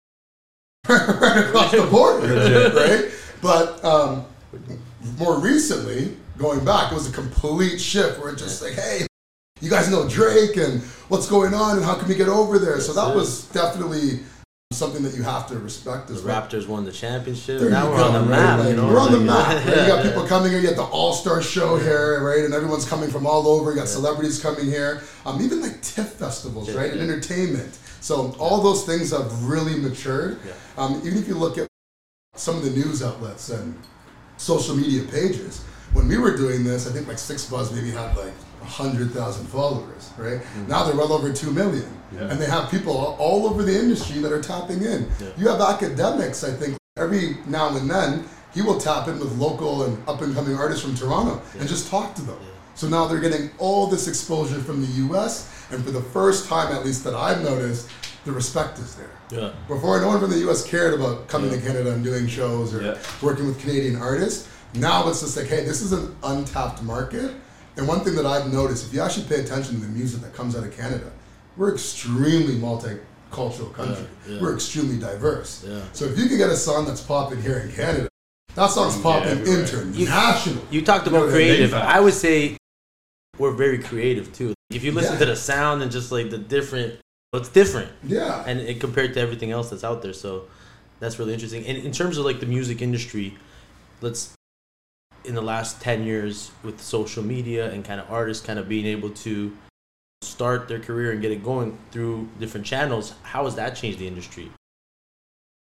right 0.89 1.37
across 1.45 1.71
the 1.71 1.87
border, 1.89 2.71
right? 2.75 3.11
But 3.41 3.83
um, 3.85 4.25
more 5.17 5.39
recently, 5.39 6.17
going 6.37 6.65
back, 6.65 6.91
it 6.91 6.95
was 6.95 7.07
a 7.09 7.13
complete 7.13 7.79
shift 7.79 8.19
where 8.19 8.31
it's 8.33 8.41
just 8.41 8.61
like, 8.61 8.73
hey, 8.73 9.07
you 9.61 9.69
guys 9.69 9.89
know 9.89 10.09
Drake 10.09 10.57
and 10.57 10.81
what's 11.07 11.27
going 11.29 11.53
on 11.53 11.77
and 11.77 11.85
how 11.85 11.95
can 11.95 12.09
we 12.09 12.15
get 12.15 12.27
over 12.27 12.59
there? 12.59 12.81
So 12.81 12.91
that 12.93 13.15
was 13.15 13.45
definitely 13.53 14.19
something 14.73 15.03
that 15.03 15.15
you 15.15 15.23
have 15.23 15.47
to 15.47 15.57
respect 15.59 16.07
the 16.07 16.15
as 16.15 16.21
well. 16.23 16.41
Raptors 16.41 16.67
won 16.67 16.83
the 16.85 16.91
championship. 16.91 17.59
There 17.61 17.69
now 17.69 17.89
we're 17.89 17.97
go, 17.97 18.03
on 18.05 18.13
the 18.13 18.19
right? 18.21 18.29
map. 18.29 18.59
Like, 18.59 18.69
you 18.69 18.75
know, 18.75 18.87
we're 18.87 18.99
on 18.99 19.11
the 19.11 19.19
map. 19.19 19.47
right? 19.65 19.67
You 19.67 19.87
got 19.87 20.03
people 20.07 20.27
coming 20.27 20.51
here. 20.51 20.59
You 20.59 20.67
got 20.67 20.75
the 20.75 20.83
All 20.83 21.13
Star 21.13 21.41
Show 21.41 21.77
here, 21.77 22.21
right? 22.23 22.43
And 22.43 22.53
everyone's 22.53 22.87
coming 22.87 23.09
from 23.09 23.25
all 23.25 23.47
over. 23.47 23.71
You 23.71 23.77
got 23.77 23.87
celebrities 23.87 24.41
coming 24.41 24.65
here. 24.65 25.01
Um, 25.25 25.41
even 25.41 25.61
like 25.61 25.81
TIFF 25.81 26.13
festivals, 26.13 26.69
Yeah, 26.69 26.77
right? 26.79 26.91
And 26.91 27.01
entertainment. 27.01 27.77
So 28.01 28.35
all 28.39 28.61
those 28.61 28.85
things 28.85 29.11
have 29.11 29.43
really 29.45 29.75
matured. 29.79 30.39
Yeah. 30.45 30.51
Um, 30.77 31.01
even 31.05 31.17
if 31.19 31.27
you 31.27 31.35
look 31.35 31.57
at 31.57 31.67
some 32.35 32.57
of 32.57 32.63
the 32.63 32.71
news 32.71 33.01
outlets 33.01 33.49
and 33.49 33.79
social 34.37 34.75
media 34.75 35.03
pages, 35.03 35.63
when 35.93 36.07
we 36.07 36.17
were 36.17 36.35
doing 36.35 36.63
this, 36.63 36.87
I 36.87 36.91
think 36.91 37.07
like 37.07 37.17
6ixBuzz 37.17 37.73
maybe 37.73 37.91
had 37.91 38.15
like 38.17 38.33
hundred 38.63 39.11
thousand 39.11 39.45
followers, 39.47 40.09
right? 40.17 40.39
Now 40.67 40.85
they're 40.85 40.95
well 40.95 41.11
over 41.13 41.31
two 41.33 41.51
million, 41.51 41.83
Mm-hmm. 42.13 42.21
Yeah. 42.23 42.29
and 42.31 42.39
they 42.39 42.45
have 42.45 42.69
people 42.69 42.95
all- 42.95 43.47
over 43.47 43.63
the 43.63 43.75
industry 43.77 44.21
that 44.21 44.31
are 44.31 44.41
tapping 44.41 44.83
in. 44.83 45.09
Yeah. 45.19 45.29
You 45.35 45.47
have 45.47 45.59
Akademiks, 45.59 46.47
I 46.47 46.53
think, 46.55 46.77
every 46.95 47.37
now 47.47 47.75
and 47.75 47.89
then 47.89 48.25
he 48.53 48.61
will 48.61 48.79
tap 48.79 49.07
in 49.07 49.17
with 49.19 49.31
local 49.37 49.83
and 49.83 49.97
up 50.07 50.21
and 50.21 50.33
coming 50.35 50.55
artists 50.55 50.83
from 50.85 50.93
Toronto 50.95 51.41
and 51.59 51.67
just 51.67 51.89
talk 51.89 52.13
to 52.15 52.21
them. 52.21 52.37
Yeah. 52.39 52.47
So 52.75 52.87
now 52.87 53.07
they're 53.07 53.19
getting 53.19 53.49
all 53.57 53.87
this 53.87 54.07
exposure 54.07 54.59
from 54.61 54.81
the 54.81 54.91
US, 55.15 55.49
and 55.71 55.83
for 55.83 55.89
the 55.91 56.01
first 56.01 56.47
time, 56.47 56.71
at 56.75 56.85
least 56.85 57.03
that 57.03 57.15
I've 57.15 57.41
noticed, 57.43 57.89
the 58.25 58.31
respect 58.31 58.77
is 58.79 58.95
there. 58.95 59.09
Yeah. 59.31 59.51
Before, 59.67 59.99
no 59.99 60.07
one 60.07 60.19
from 60.19 60.29
the 60.29 60.47
US 60.49 60.63
cared 60.63 60.93
about 60.93 61.27
coming 61.27 61.49
to 61.49 61.59
Canada 61.59 61.91
and 61.91 62.03
doing 62.03 62.27
shows 62.27 62.73
or 62.75 62.81
Yeah. 62.83 62.97
working 63.23 63.47
with 63.47 63.59
Canadian 63.59 63.95
artists. 63.95 64.47
Now 64.75 65.07
it's 65.09 65.21
just 65.21 65.37
like, 65.37 65.47
hey, 65.47 65.63
this 65.63 65.81
is 65.81 65.91
an 65.91 66.15
untapped 66.23 66.81
market. 66.83 67.33
And 67.77 67.87
one 67.87 68.01
thing 68.01 68.15
that 68.15 68.25
I've 68.25 68.51
noticed, 68.51 68.87
if 68.87 68.93
you 68.93 69.01
actually 69.01 69.25
pay 69.27 69.41
attention 69.41 69.75
to 69.75 69.81
the 69.81 69.87
music 69.87 70.21
that 70.21 70.33
comes 70.33 70.55
out 70.55 70.63
of 70.63 70.75
Canada, 70.75 71.11
we're 71.57 71.73
extremely 71.73 72.55
multicultural 72.55 73.73
country. 73.73 74.05
Yeah, 74.27 74.35
yeah. 74.35 74.41
We're 74.41 74.53
extremely 74.55 74.97
diverse. 74.99 75.63
Yeah. 75.67 75.81
So 75.93 76.05
if 76.05 76.17
you 76.17 76.27
can 76.27 76.37
get 76.37 76.49
a 76.49 76.57
song 76.57 76.85
that's 76.85 77.01
popping 77.01 77.41
here 77.41 77.59
in 77.59 77.71
Canada, 77.71 78.09
that 78.55 78.69
song's 78.69 78.99
popping 79.01 79.29
everywhere. 79.39 79.61
international. 79.61 80.63
You 80.69 80.83
talked 80.83 81.05
You 81.07 81.11
know 81.13 81.17
about 81.19 81.27
what 81.27 81.35
I 81.35 81.37
mean? 81.37 81.47
creative. 81.55 81.73
I 81.73 81.99
would 81.99 82.13
say 82.13 82.57
we're 83.39 83.51
very 83.53 83.79
creative 83.79 84.31
too. 84.33 84.53
If 84.69 84.83
you 84.83 84.91
listen 84.91 85.13
Yeah. 85.13 85.19
to 85.19 85.25
the 85.25 85.35
sound 85.35 85.81
and 85.81 85.91
just 85.91 86.11
like 86.11 86.29
the 86.29 86.37
different, 86.37 86.99
it's 87.33 87.49
different, 87.49 87.89
yeah. 88.03 88.43
and 88.45 88.59
it 88.59 88.79
compared 88.79 89.13
to 89.15 89.19
everything 89.19 89.49
else 89.51 89.71
that's 89.71 89.83
out 89.83 90.03
there. 90.03 90.13
So 90.13 90.45
that's 90.99 91.17
really 91.17 91.33
interesting. 91.33 91.65
And 91.65 91.77
in 91.79 91.91
terms 91.91 92.17
of 92.19 92.25
like 92.25 92.39
the 92.39 92.45
music 92.45 92.81
industry, 92.83 93.37
let's 94.01 94.33
in 95.25 95.35
the 95.35 95.41
last 95.41 95.81
ten 95.81 96.03
years 96.03 96.51
with 96.63 96.81
social 96.81 97.23
media 97.23 97.71
and 97.71 97.83
kind 97.85 97.99
of 97.99 98.11
artists 98.11 98.45
kind 98.45 98.59
of 98.59 98.67
being 98.67 98.85
able 98.85 99.09
to 99.09 99.55
start 100.21 100.67
their 100.67 100.79
career 100.79 101.11
and 101.11 101.21
get 101.21 101.31
it 101.31 101.43
going 101.43 101.77
through 101.91 102.27
different 102.39 102.65
channels. 102.65 103.13
How 103.23 103.45
has 103.45 103.55
that 103.55 103.75
changed 103.75 103.99
the 103.99 104.07
industry? 104.07 104.49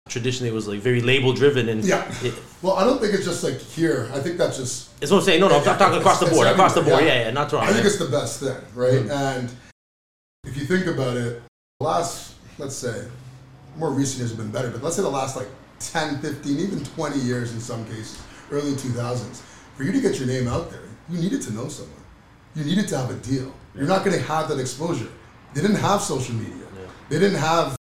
Traditionally, 0.08 0.50
it 0.50 0.54
was 0.54 0.66
like 0.66 0.80
very 0.80 1.00
label 1.00 1.32
driven, 1.32 1.68
and 1.68 1.84
Yeah. 1.84 2.04
it, 2.22 2.34
Well, 2.62 2.74
I 2.76 2.84
don't 2.84 3.00
think 3.00 3.14
it's 3.14 3.24
just 3.24 3.44
like 3.44 3.58
here. 3.60 4.10
I 4.12 4.18
think 4.20 4.36
that's 4.38 4.56
just 4.56 4.88
it's 5.00 5.10
what 5.10 5.18
I'm 5.18 5.24
saying. 5.24 5.40
No, 5.40 5.48
no, 5.48 5.58
I'm 5.58 5.64
Yeah, 5.64 5.76
talking 5.76 5.98
across 5.98 6.20
the 6.20 6.26
board. 6.26 6.46
Across 6.48 6.74
the 6.74 6.80
board, 6.80 6.94
everywhere, 6.94 7.16
yeah, 7.16 7.24
yeah, 7.26 7.30
not 7.30 7.48
Toronto. 7.48 7.70
I 7.70 7.74
think 7.74 7.86
it's 7.86 7.98
the 7.98 8.06
best 8.06 8.40
thing, 8.40 8.56
right? 8.74 9.04
Mhm. 9.04 9.10
And 9.10 9.50
if 10.44 10.56
you 10.56 10.64
think 10.64 10.86
about 10.86 11.16
it, 11.16 11.42
the 11.78 11.86
last, 11.86 12.32
let's 12.58 12.74
say, 12.76 13.04
more 13.76 13.90
recent 13.90 14.18
years 14.18 14.30
have 14.30 14.38
been 14.38 14.50
better, 14.50 14.68
but 14.70 14.82
let's 14.82 14.96
say 14.96 15.02
the 15.02 15.08
last 15.08 15.36
like 15.36 15.48
10, 15.78 16.20
15, 16.20 16.58
even 16.58 16.84
20 16.84 17.18
years 17.20 17.52
in 17.52 17.60
some 17.60 17.84
cases, 17.86 18.18
early 18.50 18.72
2000s, 18.74 19.40
for 19.80 19.86
you 19.86 19.92
to 19.92 20.00
get 20.02 20.18
your 20.18 20.28
name 20.28 20.46
out 20.46 20.70
there, 20.70 20.82
you 21.08 21.18
needed 21.18 21.40
to 21.40 21.54
know 21.54 21.66
someone. 21.66 22.02
You 22.54 22.64
needed 22.64 22.86
to 22.88 22.98
have 22.98 23.10
a 23.10 23.14
deal. 23.14 23.50
You're 23.74 23.86
not 23.86 24.04
going 24.04 24.14
to 24.14 24.22
have 24.24 24.46
that 24.50 24.60
exposure. 24.60 25.08
They 25.54 25.62
didn't 25.62 25.78
have 25.78 26.02
social 26.02 26.34
media. 26.34 26.66
Yeah. 26.74 26.86
They 27.08 27.18
didn't 27.18 27.38
have 27.38 27.76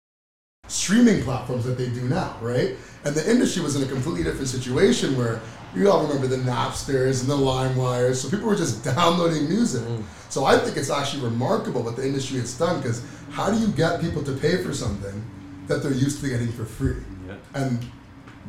streaming 0.69 1.25
platforms 1.25 1.64
that 1.64 1.76
they 1.76 1.88
do 1.88 2.02
now, 2.02 2.37
right? 2.40 2.76
And 3.05 3.17
the 3.17 3.28
industry 3.28 3.64
was 3.64 3.75
in 3.75 3.83
a 3.83 3.87
completely 3.93 4.23
different 4.23 4.47
situation 4.47 5.19
where 5.19 5.40
you 5.75 5.90
all 5.90 6.07
remember 6.07 6.28
the 6.28 6.37
Napsters 6.37 7.23
and 7.23 7.28
the 7.28 7.37
LimeWires, 7.37 8.14
so 8.14 8.31
people 8.31 8.47
were 8.47 8.55
just 8.55 8.85
downloading 8.95 9.49
music. 9.49 9.83
Mm. 9.83 10.05
So 10.28 10.45
I 10.45 10.57
think 10.57 10.76
it's 10.76 10.90
actually 10.90 11.25
remarkable 11.25 11.83
what 11.83 11.97
the 11.97 12.07
industry 12.07 12.38
has 12.38 12.57
done 12.57 12.81
because 12.81 13.05
how 13.33 13.50
do 13.50 13.59
you 13.59 13.73
get 13.73 14.00
people 14.00 14.23
to 14.23 14.37
pay 14.37 14.62
for 14.62 14.73
something 14.73 15.21
that 15.67 15.83
they're 15.83 15.93
used 15.93 16.21
to 16.21 16.28
getting 16.28 16.52
for 16.52 16.64
free? 16.64 17.02
Yeah. 17.26 17.35
And 17.55 17.85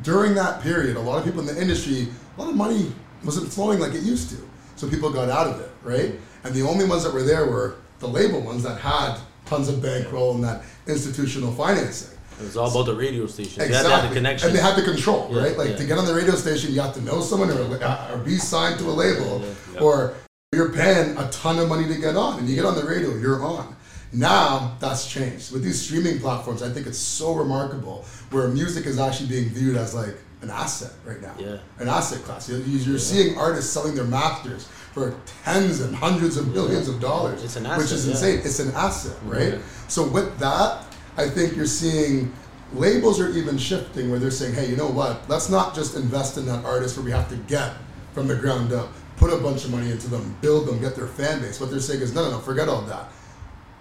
during 0.04 0.36
that 0.36 0.62
period, 0.62 0.96
a 0.96 1.00
lot 1.00 1.18
of 1.18 1.24
people 1.24 1.40
in 1.40 1.46
the 1.46 1.60
industry, 1.60 2.06
a 2.36 2.40
lot 2.40 2.48
of 2.48 2.54
money 2.54 2.92
wasn't 3.24 3.52
flowing 3.52 3.78
like 3.78 3.94
it 3.94 4.02
used 4.02 4.30
to. 4.30 4.36
So 4.76 4.88
people 4.88 5.10
got 5.10 5.28
out 5.28 5.46
of 5.46 5.60
it, 5.60 5.70
right? 5.82 6.14
And 6.44 6.54
the 6.54 6.62
only 6.62 6.86
ones 6.86 7.04
that 7.04 7.12
were 7.12 7.22
there 7.22 7.46
were 7.46 7.76
the 7.98 8.08
label 8.08 8.40
ones 8.40 8.62
that 8.62 8.80
had 8.80 9.18
tons 9.44 9.68
of 9.68 9.82
bankroll 9.82 10.34
and 10.34 10.44
that 10.44 10.62
institutional 10.86 11.52
financing. 11.52 12.16
It 12.40 12.44
was 12.44 12.56
all 12.56 12.70
about 12.70 12.86
the 12.86 12.94
radio 12.94 13.26
stations. 13.26 13.56
They 13.56 13.68
had 13.68 13.82
to 13.82 13.90
have 13.90 14.08
the 14.08 14.14
connection. 14.14 14.48
And 14.48 14.56
they 14.56 14.62
had 14.62 14.76
the 14.76 14.82
control, 14.82 15.28
Yeah, 15.30 15.42
right? 15.42 15.58
Like 15.58 15.70
yeah. 15.70 15.76
to 15.76 15.84
get 15.84 15.98
on 15.98 16.06
the 16.06 16.14
radio 16.14 16.34
station, 16.34 16.72
you 16.72 16.80
have 16.80 16.94
to 16.94 17.02
know 17.02 17.20
someone 17.20 17.50
or, 17.50 17.84
uh, 17.84 18.12
or 18.12 18.18
be 18.18 18.36
signed 18.36 18.78
to 18.78 18.86
a 18.86 18.92
label, 18.92 19.44
yeah. 19.74 19.80
or 19.80 20.14
you're 20.54 20.72
paying 20.72 21.16
a 21.18 21.30
ton 21.30 21.58
of 21.58 21.68
money 21.68 21.86
to 21.86 22.00
get 22.00 22.16
on, 22.16 22.38
and 22.38 22.48
you 22.48 22.54
get 22.54 22.64
on 22.64 22.74
the 22.74 22.84
radio, 22.84 23.14
you're 23.16 23.44
on. 23.44 23.76
Now 24.12 24.76
that's 24.80 25.06
changed 25.06 25.52
with 25.52 25.62
these 25.62 25.80
streaming 25.80 26.18
platforms. 26.18 26.62
I 26.62 26.70
think 26.70 26.86
it's 26.86 26.98
so 26.98 27.34
remarkable 27.34 28.04
where 28.30 28.48
music 28.48 28.86
is 28.86 28.98
actually 28.98 29.28
being 29.28 29.50
viewed 29.50 29.76
as 29.76 29.94
like 29.94 30.16
an 30.42 30.50
asset 30.50 30.92
right 31.04 31.20
now, 31.20 31.34
Yeah. 31.38 31.58
an 31.78 31.88
asset 31.88 32.22
class. 32.22 32.48
You're, 32.48 32.60
you're 32.60 32.98
seeing 32.98 33.36
artists 33.36 33.70
selling 33.72 33.94
their 33.94 34.04
masters 34.04 34.66
for 34.94 35.14
tens 35.44 35.80
and 35.80 35.94
hundreds 35.94 36.36
of 36.36 36.48
millions 36.54 36.88
of 36.88 37.00
dollars, 37.00 37.44
It's 37.44 37.56
an 37.56 37.64
which 37.64 37.72
asset, 37.72 37.92
is 37.92 38.06
yeah. 38.06 38.12
insane. 38.12 38.38
It's 38.38 38.58
an 38.58 38.72
asset, 38.74 39.16
right? 39.24 39.52
Yeah. 39.54 39.58
So 39.88 40.06
with 40.08 40.38
that, 40.38 40.84
I 41.16 41.28
think 41.28 41.56
you're 41.56 41.66
seeing 41.66 42.32
labels 42.72 43.20
are 43.20 43.28
even 43.30 43.58
shifting 43.58 44.10
where 44.10 44.18
they're 44.18 44.30
saying, 44.30 44.54
hey, 44.54 44.68
you 44.70 44.76
know 44.76 44.88
what? 44.88 45.28
Let's 45.28 45.50
not 45.50 45.74
just 45.74 45.94
invest 45.96 46.38
in 46.38 46.46
that 46.46 46.64
artist 46.64 46.96
where 46.96 47.04
we 47.04 47.10
have 47.10 47.28
to 47.28 47.36
get 47.36 47.72
from 48.14 48.26
the 48.26 48.36
ground 48.36 48.72
up, 48.72 48.88
put 49.16 49.32
a 49.32 49.36
bunch 49.36 49.64
of 49.64 49.70
money 49.72 49.90
into 49.90 50.08
them, 50.08 50.36
build 50.40 50.66
them, 50.66 50.80
get 50.80 50.96
their 50.96 51.06
fan 51.06 51.40
base. 51.42 51.60
What 51.60 51.70
they're 51.70 51.80
saying 51.80 52.00
is, 52.00 52.14
no, 52.14 52.24
no, 52.24 52.30
no, 52.32 52.38
forget 52.38 52.68
all 52.68 52.82
that. 52.82 53.10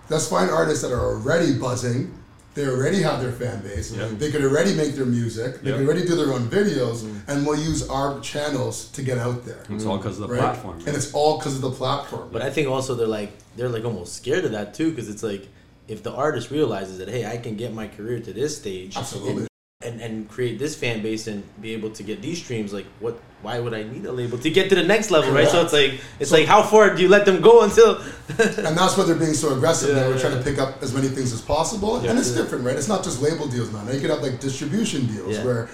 Let's 0.10 0.28
find 0.28 0.50
artists 0.50 0.82
that 0.84 0.92
are 0.92 1.00
already 1.06 1.54
buzzing. 1.58 2.14
They 2.56 2.68
already 2.68 3.02
have 3.02 3.22
their 3.22 3.32
fan 3.32 3.62
base. 3.62 3.92
Yeah. 3.92 4.10
They 4.18 4.32
could 4.32 4.44
already 4.44 4.74
make 4.74 4.96
their 4.96 5.06
music. 5.06 5.62
They 5.62 5.70
Yeah. 5.70 5.78
could 5.78 5.86
already 5.86 6.06
do 6.06 6.16
their 6.16 6.34
own 6.34 6.50
videos, 6.50 7.04
mm. 7.04 7.22
and 7.28 7.46
we'll 7.46 7.60
use 7.60 7.88
our 7.88 8.20
channels 8.22 8.86
to 8.94 9.02
get 9.02 9.18
out 9.18 9.46
there. 9.46 9.64
It's 9.70 9.86
all 9.86 9.98
because 9.98 10.20
of 10.20 10.28
the 10.28 10.34
right? 10.34 10.42
platform. 10.42 10.80
And 10.86 10.96
it's 10.96 11.14
all 11.14 11.38
because 11.38 11.56
of 11.56 11.62
the 11.62 11.72
platform. 11.72 12.30
But 12.32 12.42
I 12.42 12.50
think 12.50 12.68
also 12.68 12.96
they're 12.96 13.08
like 13.08 13.32
they're 13.56 13.70
like 13.70 13.86
almost 13.86 14.16
scared 14.16 14.46
of 14.46 14.52
that 14.52 14.74
too, 14.74 14.90
because 14.90 15.10
it's 15.10 15.24
like 15.24 15.48
if 15.88 16.02
the 16.04 16.12
artist 16.12 16.50
realizes 16.52 16.98
that 17.00 17.08
hey, 17.10 17.26
I 17.26 17.38
can 17.38 17.56
get 17.56 17.74
my 17.74 17.88
career 17.88 18.20
to 18.20 18.34
this 18.34 18.58
stage, 18.58 18.98
Absolutely. 18.98 19.49
And 19.82 20.02
and 20.02 20.30
create 20.30 20.60
this 20.60 20.76
fan 20.76 21.02
base 21.02 21.28
and 21.28 21.42
be 21.62 21.72
able 21.72 21.90
to 21.90 22.04
get 22.04 22.22
these 22.22 22.44
streams, 22.44 22.74
like 22.74 22.86
what? 23.00 23.18
Why 23.42 23.62
would 23.62 23.74
I 23.74 23.84
need 23.84 24.06
a 24.06 24.12
label 24.12 24.38
to 24.40 24.50
get 24.50 24.68
to 24.68 24.76
the 24.76 24.84
next 24.84 25.10
level, 25.12 25.32
right? 25.32 25.48
So 25.48 25.64
it's 25.64 25.72
like 25.72 26.02
it's 26.20 26.32
So- 26.32 26.36
like 26.36 26.48
how 26.48 26.62
far 26.64 26.94
do 26.94 27.02
you 27.02 27.08
let 27.08 27.26
them 27.26 27.40
go 27.40 27.64
until? 27.64 27.96
and 28.28 28.76
that's 28.78 28.98
why 28.98 29.06
they're 29.06 29.16
being 29.16 29.34
so 29.34 29.56
aggressive 29.56 29.96
Yeah, 29.96 30.02
now. 30.02 30.08
We're 30.10 30.16
yeah. 30.16 30.22
trying 30.22 30.38
to 30.38 30.44
pick 30.44 30.60
up 30.60 30.84
as 30.84 30.94
many 30.94 31.08
things 31.08 31.32
as 31.32 31.40
possible. 31.42 32.04
Yeah. 32.04 32.10
and 32.10 32.20
it's 32.20 32.32
different, 32.32 32.66
right? 32.66 32.76
It's 32.76 32.90
not 32.90 33.06
just 33.06 33.22
label 33.22 33.48
deals 33.48 33.72
now. 33.72 33.82
Now 33.84 33.94
you 33.94 34.02
could 34.02 34.10
have 34.10 34.22
like 34.22 34.42
distribution 34.42 35.06
deals 35.08 35.40
where 35.46 35.70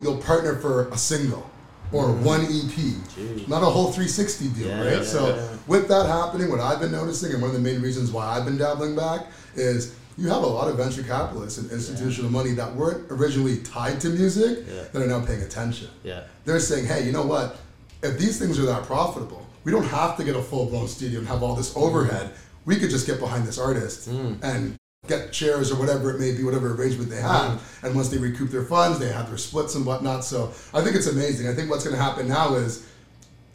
you'll 0.00 0.18
partner 0.18 0.56
for 0.56 0.88
a 0.88 0.98
single 0.98 1.48
or 1.92 2.06
mm-hmm. 2.06 2.24
one 2.24 2.40
EP, 2.40 2.74
Jeez. 3.14 3.46
not 3.46 3.62
a 3.62 3.66
whole 3.66 3.92
360 3.92 4.48
deal, 4.48 4.66
Yeah, 4.66 4.80
right? 4.82 4.92
yeah, 4.96 5.02
so 5.04 5.36
yeah. 5.36 5.56
with 5.68 5.86
that 5.86 6.06
happening, 6.06 6.50
what 6.50 6.58
I've 6.58 6.80
been 6.80 6.90
noticing, 6.90 7.32
and 7.32 7.40
one 7.40 7.54
of 7.54 7.56
the 7.56 7.62
main 7.62 7.80
reasons 7.80 8.10
why 8.10 8.26
I've 8.26 8.44
been 8.44 8.58
dabbling 8.58 8.96
back, 8.96 9.28
is 9.54 9.94
you 10.18 10.28
have 10.28 10.42
a 10.42 10.46
lot 10.46 10.68
of 10.68 10.76
venture 10.76 11.02
capitalists 11.02 11.58
and 11.58 11.70
institutional 11.70 12.30
money 12.30 12.52
that 12.52 12.74
weren't 12.74 13.06
originally 13.10 13.58
tied 13.58 14.00
to 14.00 14.08
music 14.08 14.64
Yeah. 14.66 14.84
that 14.92 15.02
are 15.02 15.06
now 15.06 15.20
paying 15.24 15.42
attention 15.42 15.88
Yeah, 16.04 16.22
they're 16.44 16.60
saying, 16.60 16.86
hey, 16.86 17.04
you 17.04 17.12
know 17.12 17.26
what? 17.26 17.56
If 18.02 18.18
these 18.18 18.38
things 18.38 18.58
are 18.58 18.66
that 18.66 18.84
profitable, 18.84 19.46
we 19.64 19.72
don't 19.72 19.84
have 19.86 20.16
to 20.18 20.24
get 20.24 20.36
a 20.36 20.42
full 20.42 20.66
blown 20.66 20.88
studio 20.88 21.18
and 21.18 21.28
have 21.28 21.42
all 21.42 21.54
this 21.54 21.76
overhead. 21.76 22.30
We 22.64 22.76
could 22.76 22.90
just 22.90 23.06
get 23.06 23.20
behind 23.20 23.46
this 23.46 23.58
artist 23.58 24.08
Mm. 24.08 24.38
and 24.42 24.76
get 25.08 25.32
chairs 25.32 25.70
or 25.70 25.76
whatever 25.76 26.10
it 26.10 26.18
may 26.18 26.32
be, 26.32 26.42
whatever 26.42 26.72
arrangement 26.74 27.10
they 27.10 27.20
have. 27.20 27.52
Mm. 27.52 27.58
And 27.84 27.94
once 27.94 28.08
they 28.08 28.18
recoup 28.18 28.50
their 28.50 28.64
funds, 28.64 28.98
they 28.98 29.08
have 29.08 29.28
their 29.28 29.38
splits 29.38 29.74
and 29.76 29.84
whatnot. 29.86 30.24
So 30.24 30.52
I 30.74 30.80
think 30.82 30.96
it's 30.96 31.06
amazing. 31.06 31.46
I 31.48 31.54
think 31.54 31.70
what's 31.70 31.84
going 31.84 31.94
to 31.96 32.02
happen 32.02 32.26
now 32.28 32.54
is 32.54 32.84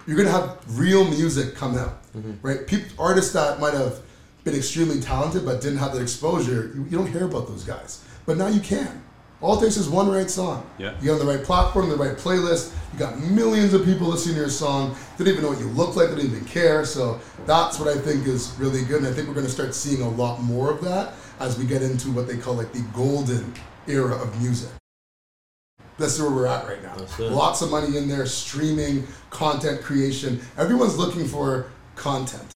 you're 0.07 0.15
going 0.17 0.27
to 0.27 0.33
have 0.33 0.57
real 0.77 1.03
music 1.05 1.55
come 1.55 1.77
out, 1.77 1.97
Mm-hmm. 2.15 2.45
right? 2.45 2.67
People, 2.67 2.89
artists 2.99 3.31
that 3.33 3.59
might 3.59 3.73
have 3.73 3.99
been 4.43 4.55
extremely 4.55 4.99
talented 4.99 5.45
but 5.45 5.61
didn't 5.61 5.79
have 5.79 5.93
that 5.93 6.01
exposure, 6.01 6.71
you, 6.75 6.85
you 6.89 6.97
don't 6.97 7.11
hear 7.11 7.25
about 7.25 7.47
those 7.47 7.63
guys. 7.63 8.03
But 8.25 8.37
now 8.37 8.47
you 8.47 8.59
can. 8.59 9.03
All 9.41 9.57
it 9.57 9.63
takes 9.63 9.75
is 9.77 9.89
one 9.89 10.09
right 10.09 10.29
song. 10.29 10.69
Yeah. 10.77 10.95
You 10.99 11.05
get 11.05 11.13
on 11.13 11.19
the 11.19 11.25
right 11.25 11.43
platform, 11.43 11.89
the 11.89 11.95
right 11.95 12.15
playlist. 12.15 12.75
You 12.93 12.99
got 12.99 13.17
millions 13.19 13.73
of 13.73 13.83
people 13.83 14.07
listening 14.07 14.35
to 14.35 14.41
your 14.41 14.49
song. 14.49 14.95
They 15.17 15.25
don't 15.25 15.33
even 15.33 15.43
know 15.43 15.49
what 15.49 15.59
you 15.59 15.69
look 15.69 15.95
like. 15.95 16.09
They 16.09 16.17
don't 16.17 16.25
even 16.25 16.45
care. 16.45 16.85
So 16.85 17.19
that's 17.47 17.79
what 17.79 17.87
I 17.87 17.97
think 17.97 18.27
is 18.27 18.53
really 18.59 18.83
good. 18.85 18.99
And 18.99 19.07
I 19.07 19.11
think 19.11 19.27
we're 19.27 19.33
going 19.33 19.47
to 19.47 19.51
start 19.51 19.73
seeing 19.73 20.03
a 20.03 20.09
lot 20.09 20.41
more 20.41 20.69
of 20.69 20.81
that 20.83 21.13
as 21.39 21.57
we 21.57 21.65
get 21.65 21.81
into 21.81 22.11
what 22.11 22.27
they 22.27 22.37
call 22.37 22.53
like 22.53 22.71
the 22.71 22.83
golden 22.93 23.51
era 23.87 24.15
of 24.15 24.39
music. 24.39 24.69
That's 25.97 26.19
where 26.19 26.31
we're 26.31 26.47
at 26.47 26.67
right 26.67 26.81
now. 26.81 26.95
Lots 27.19 27.61
of 27.61 27.71
money 27.71 27.97
in 27.97 28.07
there, 28.07 28.25
streaming, 28.25 29.07
content 29.29 29.81
creation. 29.81 30.39
Everyone's 30.57 30.97
looking 30.97 31.27
for 31.27 31.71
content, 31.95 32.51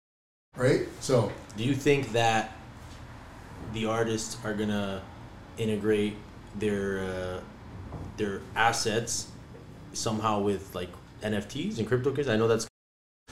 right? 0.55 0.81
So 0.99 1.31
Do 1.57 1.63
you 1.63 1.73
think 1.75 2.11
that 2.13 2.51
the 3.73 3.85
artists 3.85 4.37
are 4.43 4.53
gonna 4.53 5.01
integrate 5.57 6.15
their 6.57 6.99
uh, 6.99 7.39
their 8.17 8.41
assets 8.55 9.27
somehow 9.93 10.39
with 10.41 10.73
like 10.75 10.89
NFTs 11.23 11.77
and 11.79 11.87
cryptocurrency? 11.89 12.29
I 12.29 12.37
know 12.37 12.47
that's 12.47 12.67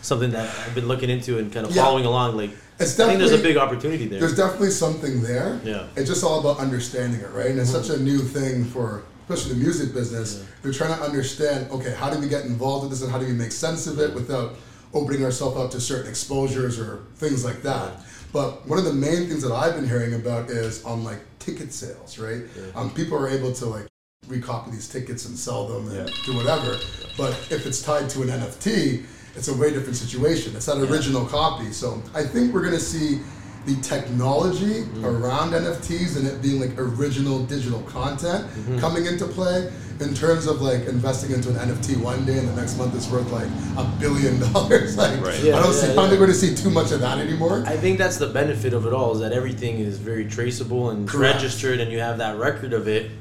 something 0.02 0.32
that 0.32 0.54
I've 0.66 0.76
been 0.76 0.88
looking 0.88 1.10
into 1.10 1.38
and 1.38 1.52
kind 1.52 1.66
of 1.66 1.74
Yeah. 1.76 1.84
following 1.84 2.06
along. 2.06 2.36
Like, 2.36 2.52
it's 2.80 3.00
I 3.00 3.08
think 3.08 3.20
there's 3.20 3.32
a 3.32 3.38
big 3.38 3.56
opportunity 3.56 4.06
there. 4.08 4.20
there's 4.20 4.36
definitely 4.36 4.72
something 4.72 5.22
there. 5.22 5.60
Yeah. 5.64 5.88
It's 5.96 6.10
just 6.10 6.24
all 6.26 6.40
about 6.42 6.60
understanding 6.60 7.22
it, 7.22 7.30
right? 7.32 7.48
And 7.52 7.60
it's 7.60 7.70
such 7.70 7.90
a 7.90 7.98
new 7.98 8.20
thing 8.20 8.66
for 8.66 9.04
especially 9.30 9.54
the 9.54 9.60
music 9.62 9.94
business. 9.94 10.40
Yeah. 10.40 10.46
They're 10.62 10.74
trying 10.74 10.98
to 10.98 11.02
understand, 11.02 11.72
okay, 11.72 11.94
how 11.94 12.10
do 12.10 12.20
we 12.20 12.28
get 12.28 12.44
involved 12.44 12.84
with 12.84 12.92
this 12.92 13.02
and 13.02 13.10
how 13.12 13.18
do 13.18 13.26
we 13.26 13.32
make 13.32 13.54
sense 13.54 13.88
of 13.88 13.98
it 14.00 14.14
without 14.14 14.56
opening 14.94 15.24
ourselves 15.24 15.58
up 15.58 15.72
to 15.72 15.82
certain 15.82 16.10
exposures 16.10 16.80
or 16.80 17.04
things 17.16 17.44
like 17.44 17.62
that. 17.64 17.92
But 18.32 18.68
one 18.68 18.80
of 18.80 18.86
the 18.86 18.94
main 18.94 19.28
things 19.28 19.42
that 19.44 19.52
I've 19.52 19.76
been 19.76 19.88
hearing 19.88 20.14
about 20.16 20.50
is 20.50 20.84
on 20.86 21.04
like 21.04 21.20
ticket 21.40 21.74
sales, 21.74 22.18
right? 22.18 22.44
Yeah. 22.56 22.64
Um, 22.80 22.92
people 22.92 23.18
are 23.18 23.30
able 23.30 23.52
to 23.54 23.66
like 23.66 23.88
recopy 24.28 24.72
these 24.72 24.88
tickets 24.88 25.26
and 25.26 25.38
sell 25.38 25.68
them 25.68 25.90
and 25.90 26.08
Yeah. 26.10 26.16
do 26.26 26.36
whatever. 26.36 26.78
But 27.18 27.32
if 27.52 27.66
it's 27.66 27.82
tied 27.82 28.10
to 28.12 28.22
an 28.24 28.30
NFT, 28.30 29.04
it's 29.36 29.48
a 29.48 29.54
way 29.54 29.72
different 29.72 29.98
situation. 29.98 30.56
It's 30.56 30.66
that 30.68 30.78
original 30.78 31.26
copy. 31.26 31.72
So 31.72 32.02
I 32.14 32.24
think 32.24 32.54
we're 32.54 32.64
gonna 32.64 32.80
see 32.80 33.20
the 33.66 33.76
technology 33.82 34.84
Mm. 34.84 35.04
around 35.06 35.52
NFTs 35.54 36.18
and 36.18 36.28
it 36.28 36.42
being 36.42 36.60
like 36.60 36.74
original 36.78 37.40
digital 37.46 37.82
content 37.84 38.46
Mm-hmm. 38.48 38.80
coming 38.80 39.06
into 39.06 39.26
play 39.26 39.72
in 40.00 40.14
terms 40.14 40.48
of 40.48 40.62
like 40.62 40.86
investing 40.88 41.32
into 41.32 41.50
an 41.50 41.56
NFT 41.56 41.96
one 42.02 42.26
day 42.26 42.38
and 42.40 42.48
the 42.50 42.56
next 42.56 42.78
month 42.78 42.94
it's 42.96 43.10
worth 43.10 43.32
like 43.32 43.48
a 43.78 43.84
billion 44.00 44.40
dollars. 44.54 44.98
Like 44.98 45.22
Right. 45.22 45.36
I 45.40 45.42
don't 45.42 45.46
yeah, 45.46 45.72
see 45.72 45.86
I 45.88 45.90
yeah. 45.90 45.96
don't 45.96 46.10
think 46.10 46.20
we're 46.20 46.28
gonna 46.28 46.34
see 46.46 46.56
too 46.56 46.70
much 46.70 46.92
of 46.92 47.00
that 47.02 47.18
anymore. 47.20 47.64
I 47.66 47.78
think 47.78 47.98
that's 47.98 48.18
the 48.18 48.28
benefit 48.28 48.74
of 48.74 48.86
it 48.86 48.94
all 48.94 49.14
is 49.14 49.20
that 49.22 49.32
everything 49.32 49.80
is 49.80 49.98
very 49.98 50.26
traceable 50.26 50.90
and 50.90 51.08
Correct. 51.08 51.36
registered, 51.36 51.80
and 51.80 51.92
you 51.92 52.00
have 52.00 52.18
that 52.18 52.38
record 52.38 52.74
of 52.74 52.88
it. 52.88 53.12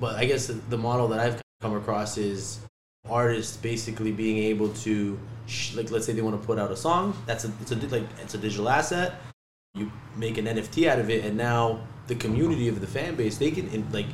But 0.00 0.16
I 0.16 0.24
guess 0.24 0.46
the, 0.46 0.54
the 0.54 0.78
model 0.78 1.06
that 1.08 1.20
I've 1.20 1.40
come 1.60 1.76
across 1.76 2.16
is 2.18 2.58
artists 3.08 3.56
basically 3.56 4.10
being 4.12 4.38
able 4.38 4.70
to, 4.70 5.16
sh- 5.46 5.74
like, 5.74 5.90
let's 5.92 6.06
say 6.06 6.12
they 6.12 6.22
want 6.22 6.40
to 6.40 6.44
put 6.46 6.58
out 6.58 6.70
a 6.72 6.76
song. 6.76 7.14
That's 7.26 7.44
a 7.44 7.52
it's 7.60 7.70
a 7.72 7.76
like 7.88 8.02
it's 8.22 8.34
a 8.34 8.38
digital 8.38 8.68
asset. 8.68 9.14
You 9.76 9.92
make 10.16 10.38
an 10.38 10.46
NFT 10.46 10.88
out 10.88 10.98
of 10.98 11.10
it, 11.10 11.24
and 11.24 11.36
now 11.36 11.80
the 12.06 12.14
community 12.14 12.68
of 12.68 12.80
the 12.80 12.86
fan 12.86 13.14
base 13.14 13.36
they 13.36 13.50
can 13.50 13.68
in, 13.68 13.90
like 13.92 14.06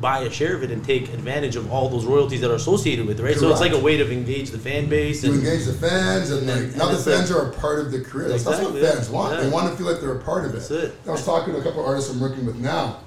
buy 0.00 0.20
a 0.20 0.30
share 0.30 0.54
of 0.54 0.62
it 0.62 0.70
and 0.70 0.84
take 0.84 1.12
advantage 1.12 1.56
of 1.56 1.72
all 1.72 1.88
those 1.88 2.04
royalties 2.04 2.40
that 2.42 2.50
are 2.50 2.54
associated 2.54 3.04
with 3.06 3.18
it, 3.18 3.22
right? 3.22 3.36
So 3.36 3.50
it's 3.50 3.60
like 3.60 3.72
a 3.72 3.78
way 3.80 3.96
to 3.96 4.08
engage 4.12 4.50
the 4.50 4.58
fan 4.58 4.88
base 4.88 5.22
to 5.22 5.28
and 5.28 5.36
engage 5.38 5.64
the 5.64 5.72
fans 5.72 6.30
and 6.30 6.46
like 6.46 6.76
now 6.76 6.92
the 6.92 6.98
fans 6.98 7.30
like- 7.30 7.42
are 7.42 7.50
a 7.50 7.52
part 7.54 7.80
of 7.80 7.90
the 7.90 8.00
career. 8.02 8.28
That's, 8.28 8.44
that's 8.44 8.58
Exactly, 8.58 8.80
what 8.80 8.86
yeah. 8.88 8.94
fans 8.94 9.10
want. 9.10 9.34
Yeah. 9.34 9.40
They 9.44 9.50
want 9.50 9.70
to 9.70 9.76
feel 9.76 9.90
like 9.90 10.00
they're 10.00 10.16
a 10.16 10.22
part 10.22 10.44
of 10.44 10.52
that's 10.52 10.70
it. 10.70 10.84
it. 10.84 10.94
I 11.06 11.10
was 11.10 11.24
talking 11.24 11.52
to 11.54 11.58
a 11.60 11.62
couple 11.64 11.80
of 11.80 11.86
artists 11.88 12.12
I'm 12.12 12.20
working 12.20 12.46
with 12.46 12.56
now, 12.56 13.00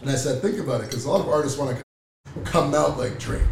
and 0.00 0.10
I 0.10 0.16
said, 0.16 0.42
think 0.42 0.58
about 0.58 0.80
it, 0.80 0.88
because 0.90 1.04
a 1.04 1.10
lot 1.10 1.20
of 1.20 1.28
artists 1.28 1.56
want 1.58 1.76
to 1.78 2.40
come 2.42 2.74
out 2.74 2.98
like 2.98 3.18
Drake, 3.20 3.42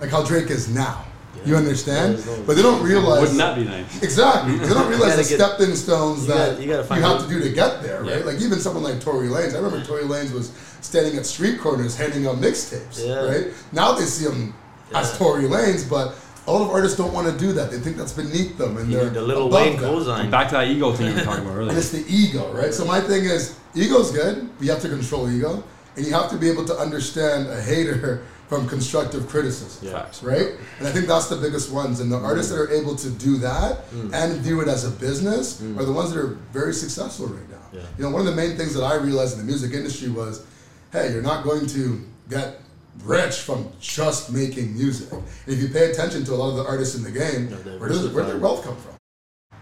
like 0.00 0.10
how 0.10 0.22
Drake 0.22 0.50
is 0.50 0.68
now. 0.72 1.04
You 1.46 1.56
understand? 1.56 2.18
Yeah, 2.18 2.24
no- 2.36 2.42
but 2.46 2.56
they 2.56 2.62
don't 2.62 2.82
realize. 2.82 3.30
Wouldn't 3.32 3.56
be 3.56 3.64
nice? 3.64 4.02
Exactly. 4.02 4.58
They 4.58 4.68
don't 4.74 4.88
realize 4.94 5.16
the 5.16 5.22
gotta 5.22 5.28
get- 5.36 5.40
stepping 5.58 5.74
stones 5.76 6.22
you 6.22 6.34
that 6.34 6.50
gotta- 6.52 6.62
you 6.64 6.68
gotta 6.72 6.94
you 6.96 7.00
have 7.02 7.22
to 7.22 7.28
do 7.28 7.40
to 7.40 7.50
get 7.50 7.82
there, 7.82 8.02
right? 8.02 8.18
Yeah. 8.18 8.24
Like 8.24 8.40
even 8.40 8.58
someone 8.58 8.82
like 8.82 9.00
Tory 9.00 9.28
Lanez. 9.28 9.52
I 9.54 9.58
remember 9.58 9.84
Tory 9.84 10.02
Lanez 10.04 10.32
was 10.32 10.50
standing 10.80 11.16
at 11.16 11.26
street 11.26 11.60
corners 11.60 11.96
handing 11.96 12.26
out 12.26 12.36
mixtapes, 12.36 13.06
Yeah. 13.06 13.24
right? 13.24 13.46
Now 13.72 13.92
they 13.92 14.04
see 14.04 14.24
him 14.28 14.52
as 14.94 15.12
Yeah. 15.12 15.18
Tory 15.18 15.44
Lanez, 15.44 15.88
but 15.88 16.14
a 16.46 16.52
lot 16.52 16.62
of 16.62 16.70
artists 16.70 16.96
don't 16.96 17.12
want 17.12 17.26
to 17.30 17.38
do 17.38 17.52
that. 17.52 17.70
They 17.70 17.78
think 17.78 17.96
that's 17.98 18.12
beneath 18.12 18.56
them, 18.58 18.76
and 18.78 18.90
You 18.90 18.98
they're 18.98 19.10
the 19.10 19.22
little 19.22 19.46
above 19.48 19.60
Wayne 19.60 19.80
that. 19.80 19.84
cosign. 19.92 20.30
Back 20.30 20.48
to 20.48 20.54
that 20.54 20.68
ego 20.68 20.92
thing 20.92 21.08
you 21.08 21.14
were 21.14 21.20
talking 21.20 21.44
about 21.44 21.52
And 21.58 21.68
earlier. 21.68 21.78
it's 21.78 21.90
the 21.90 22.04
ego, 22.08 22.50
right? 22.52 22.72
So 22.74 22.84
my 22.84 23.00
thing 23.00 23.24
is, 23.24 23.54
ego's 23.74 24.10
good. 24.10 24.48
but 24.58 24.64
You 24.64 24.72
have 24.72 24.80
to 24.82 24.88
control 24.88 25.30
ego, 25.30 25.62
and 25.96 26.04
you 26.06 26.12
have 26.14 26.30
to 26.30 26.36
be 26.36 26.48
able 26.50 26.64
to 26.64 26.74
understand 26.78 27.48
a 27.48 27.60
hater 27.60 28.22
from 28.48 28.66
constructive 28.66 29.28
criticism. 29.28 29.88
Yeah. 29.88 30.06
Right? 30.22 30.54
And 30.78 30.88
I 30.88 30.90
think 30.90 31.06
that's 31.06 31.28
the 31.28 31.36
biggest 31.36 31.70
ones. 31.70 32.00
And 32.00 32.10
the 32.10 32.18
mm. 32.18 32.24
artists 32.24 32.50
that 32.50 32.58
are 32.58 32.70
able 32.70 32.96
to 32.96 33.10
do 33.10 33.36
that 33.38 33.90
mm. 33.90 34.12
and 34.14 34.40
view 34.40 34.60
it 34.62 34.68
as 34.68 34.84
a 34.84 34.90
business 34.90 35.60
mm. 35.60 35.78
are 35.78 35.84
the 35.84 35.92
ones 35.92 36.12
that 36.12 36.20
are 36.20 36.38
very 36.52 36.72
successful 36.72 37.26
right 37.26 37.48
now. 37.50 37.56
Yeah. 37.72 37.80
You 37.98 38.04
know, 38.04 38.10
one 38.10 38.20
of 38.20 38.26
the 38.26 38.34
main 38.34 38.56
things 38.56 38.74
that 38.74 38.82
I 38.82 38.94
realized 38.94 39.34
in 39.34 39.40
the 39.40 39.44
music 39.44 39.74
industry 39.74 40.08
was, 40.08 40.46
hey, 40.92 41.12
you're 41.12 41.22
not 41.22 41.44
going 41.44 41.66
to 41.66 42.02
get 42.30 42.60
rich 43.04 43.36
from 43.36 43.70
just 43.80 44.32
making 44.32 44.74
music. 44.74 45.12
And 45.12 45.22
if 45.46 45.60
you 45.60 45.68
pay 45.68 45.90
attention 45.90 46.24
to 46.24 46.32
a 46.32 46.36
lot 46.36 46.50
of 46.50 46.56
the 46.56 46.64
artists 46.64 46.96
in 46.96 47.02
the 47.02 47.10
game, 47.10 47.48
Yeah, 47.50 47.78
where 47.78 47.88
does 47.88 48.08
where 48.08 48.24
does 48.24 48.32
their 48.32 48.40
wealth 48.40 48.64
come 48.64 48.76
from? 48.76 48.94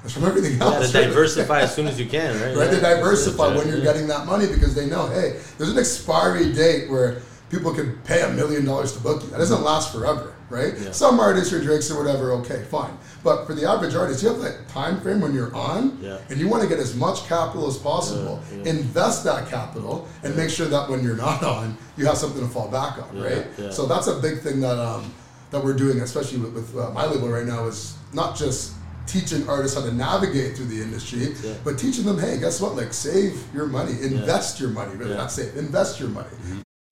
It's 0.05 0.13
from 0.15 0.25
everything 0.25 0.61
else. 0.61 0.93
gotta 0.93 0.99
right? 0.99 1.09
diversify 1.09 1.61
as 1.63 1.75
soon 1.75 1.89
as 1.89 1.99
you 1.99 2.07
can, 2.07 2.41
right? 2.41 2.57
right? 2.57 2.71
They 2.71 2.81
diversify 2.81 3.49
Yeah. 3.49 3.57
when 3.57 3.69
you're 3.69 3.81
getting 3.81 4.07
that 4.07 4.27
money 4.27 4.47
because 4.47 4.75
they 4.75 4.87
know, 4.87 5.09
hey, 5.09 5.41
there's 5.59 5.71
an 5.71 5.79
expiry 5.79 6.53
date 6.53 6.89
where 6.89 7.23
people 7.57 7.73
could 7.75 8.05
pay 8.05 8.23
a 8.23 8.29
million 8.33 8.65
dollars 8.65 8.93
to 8.93 9.01
book 9.01 9.23
you. 9.23 9.31
That 9.31 9.39
doesn't 9.39 9.63
last 9.63 9.93
forever, 9.93 10.35
right? 10.51 10.75
Yeah. 10.79 10.91
Some 10.93 11.19
artists 11.21 11.53
or 11.53 11.61
Drakes 11.63 11.91
or 11.91 12.03
whatever, 12.03 12.33
okay, 12.41 12.65
fine. 12.71 12.97
But 13.25 13.47
for 13.47 13.55
the 13.55 13.65
average 13.69 13.95
artist, 13.95 14.23
you 14.23 14.29
have 14.29 14.41
that 14.43 14.69
time 14.69 15.01
frame 15.01 15.21
when 15.21 15.35
you're 15.35 15.55
on, 15.55 15.99
Yeah. 16.01 16.19
and 16.31 16.39
you 16.39 16.49
want 16.49 16.63
to 16.63 16.69
get 16.69 16.79
as 16.79 16.95
much 16.95 17.27
capital 17.27 17.67
as 17.67 17.77
possible. 17.77 18.43
Yeah, 18.53 18.59
yeah. 18.65 18.71
Invest 18.71 19.25
that 19.25 19.49
capital 19.49 20.07
and 20.23 20.37
make 20.37 20.51
sure 20.51 20.67
that 20.67 20.89
when 20.91 21.03
you're 21.03 21.17
not 21.17 21.43
on, 21.43 21.77
you 21.97 22.07
have 22.07 22.19
something 22.19 22.41
to 22.43 22.49
fall 22.49 22.69
back 22.69 22.99
on, 23.03 23.17
Yeah, 23.17 23.23
right? 23.25 23.47
yeah. 23.59 23.71
So 23.71 23.87
that's 23.87 24.07
a 24.07 24.17
big 24.21 24.41
thing 24.41 24.61
that 24.61 24.79
um, 24.79 25.13
that 25.51 25.63
we're 25.65 25.75
doing, 25.75 26.01
especially 26.01 26.39
with, 26.39 26.53
with 26.55 26.77
uh, 26.77 26.91
my 26.91 27.07
label 27.07 27.29
right 27.29 27.47
now, 27.47 27.67
is 27.67 27.97
not 28.13 28.37
just 28.37 28.73
teaching 29.07 29.49
artists 29.49 29.79
how 29.79 29.85
to 29.87 29.95
navigate 29.95 30.57
through 30.57 30.67
the 30.67 30.83
industry, 30.83 31.33
Yeah. 31.45 31.55
but 31.63 31.79
teaching 31.79 32.05
them, 32.05 32.19
hey, 32.19 32.39
guess 32.41 32.61
what? 32.61 32.75
Like, 32.75 32.93
save 32.93 33.41
your 33.55 33.67
money, 33.67 33.93
invest 34.03 34.59
your 34.59 34.71
money. 34.71 34.97
Really, 34.97 35.13
Yeah. 35.13 35.19
not 35.19 35.31
save, 35.31 35.57
invest 35.57 36.01
your 36.01 36.09
money. 36.09 36.27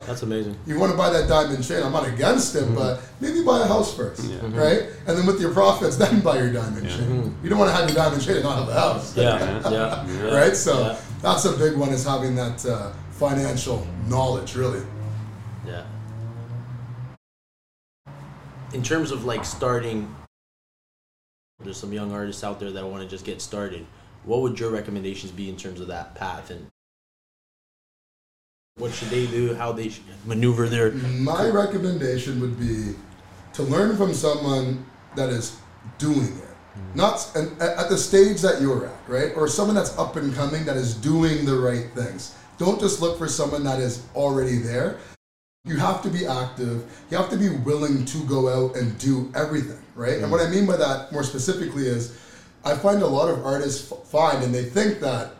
That's 0.06 0.22
amazing. 0.22 0.56
You 0.66 0.78
want 0.78 0.92
to 0.92 0.98
buy 0.98 1.10
that 1.10 1.28
diamond 1.28 1.64
chain? 1.64 1.82
I'm 1.82 1.92
not 1.92 2.06
against 2.06 2.54
it, 2.56 2.64
mm-hmm. 2.64 2.74
but 2.74 3.00
maybe 3.20 3.42
buy 3.42 3.60
a 3.60 3.66
house 3.66 3.96
first, 3.96 4.24
Yeah. 4.24 4.36
Mm-hmm. 4.36 4.54
right? 4.58 4.82
And 5.06 5.16
then 5.16 5.26
with 5.26 5.40
your 5.40 5.52
profits, 5.52 5.96
then 6.02 6.20
buy 6.20 6.38
your 6.38 6.52
diamond 6.52 6.84
Yeah. 6.86 6.96
chain. 6.96 7.06
Mm-hmm. 7.08 7.44
You 7.44 7.50
don't 7.50 7.58
want 7.58 7.70
to 7.70 7.76
have 7.76 7.88
your 7.88 7.96
diamond 7.96 8.22
chain 8.22 8.36
and 8.36 8.44
not 8.44 8.58
have 8.58 8.68
a 8.68 8.74
house, 8.80 9.16
Yeah, 9.16 9.38
Yeah. 9.70 9.70
yeah, 9.70 10.06
yeah. 10.24 10.34
right? 10.34 10.54
So 10.56 10.78
yeah, 10.80 10.96
that's 11.22 11.44
a 11.46 11.56
big 11.56 11.76
one 11.76 11.88
is 11.90 12.04
having 12.04 12.34
that 12.36 12.64
uh, 12.66 12.92
financial 13.12 13.86
knowledge, 14.08 14.54
really. 14.56 14.82
yeah. 15.66 15.84
In 18.72 18.82
terms 18.82 19.10
of 19.12 19.24
like 19.24 19.44
starting, 19.44 20.12
there's 21.60 21.76
some 21.76 21.92
young 21.92 22.12
artists 22.12 22.42
out 22.42 22.58
there 22.58 22.72
that 22.72 22.84
want 22.86 23.02
to 23.04 23.08
just 23.08 23.24
get 23.24 23.40
started. 23.40 23.86
What 24.24 24.42
would 24.42 24.58
your 24.58 24.70
recommendations 24.70 25.30
be 25.32 25.48
in 25.48 25.56
terms 25.56 25.80
of 25.80 25.86
that 25.88 26.14
path 26.16 26.50
and 26.50 26.66
what 28.84 28.92
should 28.92 29.08
they 29.08 29.26
do? 29.26 29.54
How 29.54 29.72
they 29.72 29.88
should 29.88 30.04
maneuver 30.26 30.68
their 30.68 30.92
My 30.92 31.48
recommendation 31.48 32.38
would 32.42 32.60
be 32.60 32.94
to 33.54 33.62
learn 33.62 33.96
from 33.96 34.12
someone 34.12 34.84
that 35.16 35.30
is 35.30 35.56
doing 35.96 36.36
it. 36.36 36.54
Hmm. 36.74 36.94
Not 36.94 37.32
and 37.34 37.62
at 37.62 37.88
the 37.88 37.96
stage 37.96 38.42
that 38.42 38.60
you're 38.60 38.86
at, 38.86 39.08
right? 39.08 39.32
Or 39.36 39.48
someone 39.48 39.74
that's 39.74 39.96
up 39.96 40.16
and 40.16 40.34
coming 40.34 40.66
that 40.66 40.76
is 40.76 40.94
doing 40.94 41.46
the 41.46 41.56
right 41.56 41.86
things. 41.94 42.34
Don't 42.58 42.78
just 42.78 43.00
look 43.00 43.16
for 43.16 43.26
someone 43.26 43.64
that 43.64 43.80
is 43.80 44.04
already 44.14 44.58
there. 44.58 44.98
You 45.64 45.78
have 45.78 46.02
to 46.02 46.10
be 46.10 46.26
active. 46.26 46.84
You 47.10 47.16
have 47.16 47.30
to 47.30 47.38
be 47.38 47.48
willing 47.48 48.04
to 48.04 48.18
go 48.26 48.40
out 48.50 48.76
and 48.76 48.98
do 48.98 49.32
everything, 49.34 49.82
right? 49.94 50.18
And 50.18 50.30
what 50.30 50.42
I 50.42 50.44
hmm. 50.44 50.56
mean 50.56 50.66
by 50.66 50.76
that 50.76 51.10
more 51.10 51.22
specifically 51.22 51.86
is 51.86 52.18
I 52.66 52.76
find 52.76 53.00
a 53.00 53.06
lot 53.06 53.30
of 53.30 53.46
artists 53.46 53.90
f- 53.90 54.06
find 54.08 54.44
and 54.44 54.54
they 54.54 54.64
think 54.64 55.00
that 55.00 55.36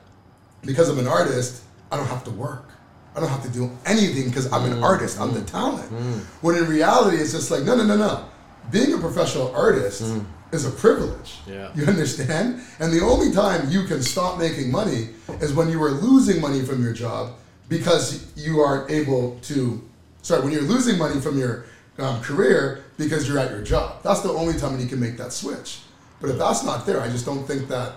because 0.63 0.89
I'm 0.89 0.99
an 0.99 1.07
artist, 1.07 1.63
I 1.93 1.99
don't 1.99 2.07
have 2.07 2.25
to 2.25 2.31
work. 2.31 2.71
I 3.17 3.21
don't 3.21 3.29
have 3.29 3.43
to 3.45 3.51
do 3.51 3.71
anything 3.87 4.29
because 4.29 4.53
I'm 4.53 4.65
an 4.65 4.79
mm, 4.79 4.83
artist. 4.83 5.21
I'm 5.21 5.33
the 5.33 5.41
mm, 5.41 5.47
talent. 5.47 5.91
Mm. 5.91 6.21
When 6.43 6.57
in 6.57 6.67
reality, 6.67 7.19
it's 7.19 7.33
just 7.33 7.51
like, 7.51 7.63
no, 7.63 7.77
no, 7.77 7.85
no, 7.85 7.97
no. 7.97 8.25
Being 8.73 8.93
a 8.95 8.99
professional 8.99 9.55
artist 9.55 10.03
is 10.51 10.67
a 10.67 10.71
privilege. 10.71 11.39
Yeah. 11.47 11.71
You 11.75 11.85
understand? 11.87 12.61
And 12.81 12.93
the 12.93 13.03
only 13.03 13.33
time 13.33 13.71
you 13.71 13.85
can 13.85 14.03
stop 14.03 14.39
making 14.39 14.71
money 14.71 15.11
is 15.41 15.53
when 15.53 15.69
you 15.69 15.83
are 15.83 15.91
losing 15.91 16.41
money 16.41 16.63
from 16.63 16.83
your 16.83 16.93
job 16.93 17.35
because 17.69 18.33
you 18.37 18.61
aren't 18.61 18.91
able 18.91 19.39
to. 19.43 19.83
Sorry, 20.23 20.43
when 20.43 20.53
you're 20.53 20.63
losing 20.63 20.99
money 20.99 21.21
from 21.21 21.39
your 21.39 21.67
um, 21.99 22.21
career 22.23 22.85
because 22.97 23.29
you're 23.29 23.39
at 23.39 23.51
your 23.51 23.63
job. 23.63 24.03
That's 24.03 24.21
the 24.21 24.31
only 24.31 24.55
time 24.55 24.73
when 24.73 24.81
you 24.81 24.89
can 24.89 24.99
make 24.99 25.17
that 25.19 25.33
switch. 25.33 25.81
But 26.21 26.31
if 26.31 26.39
that's 26.39 26.65
not 26.65 26.87
there, 26.87 27.01
I 27.01 27.09
just 27.09 27.27
don't 27.27 27.45
think 27.45 27.69
that 27.69 27.93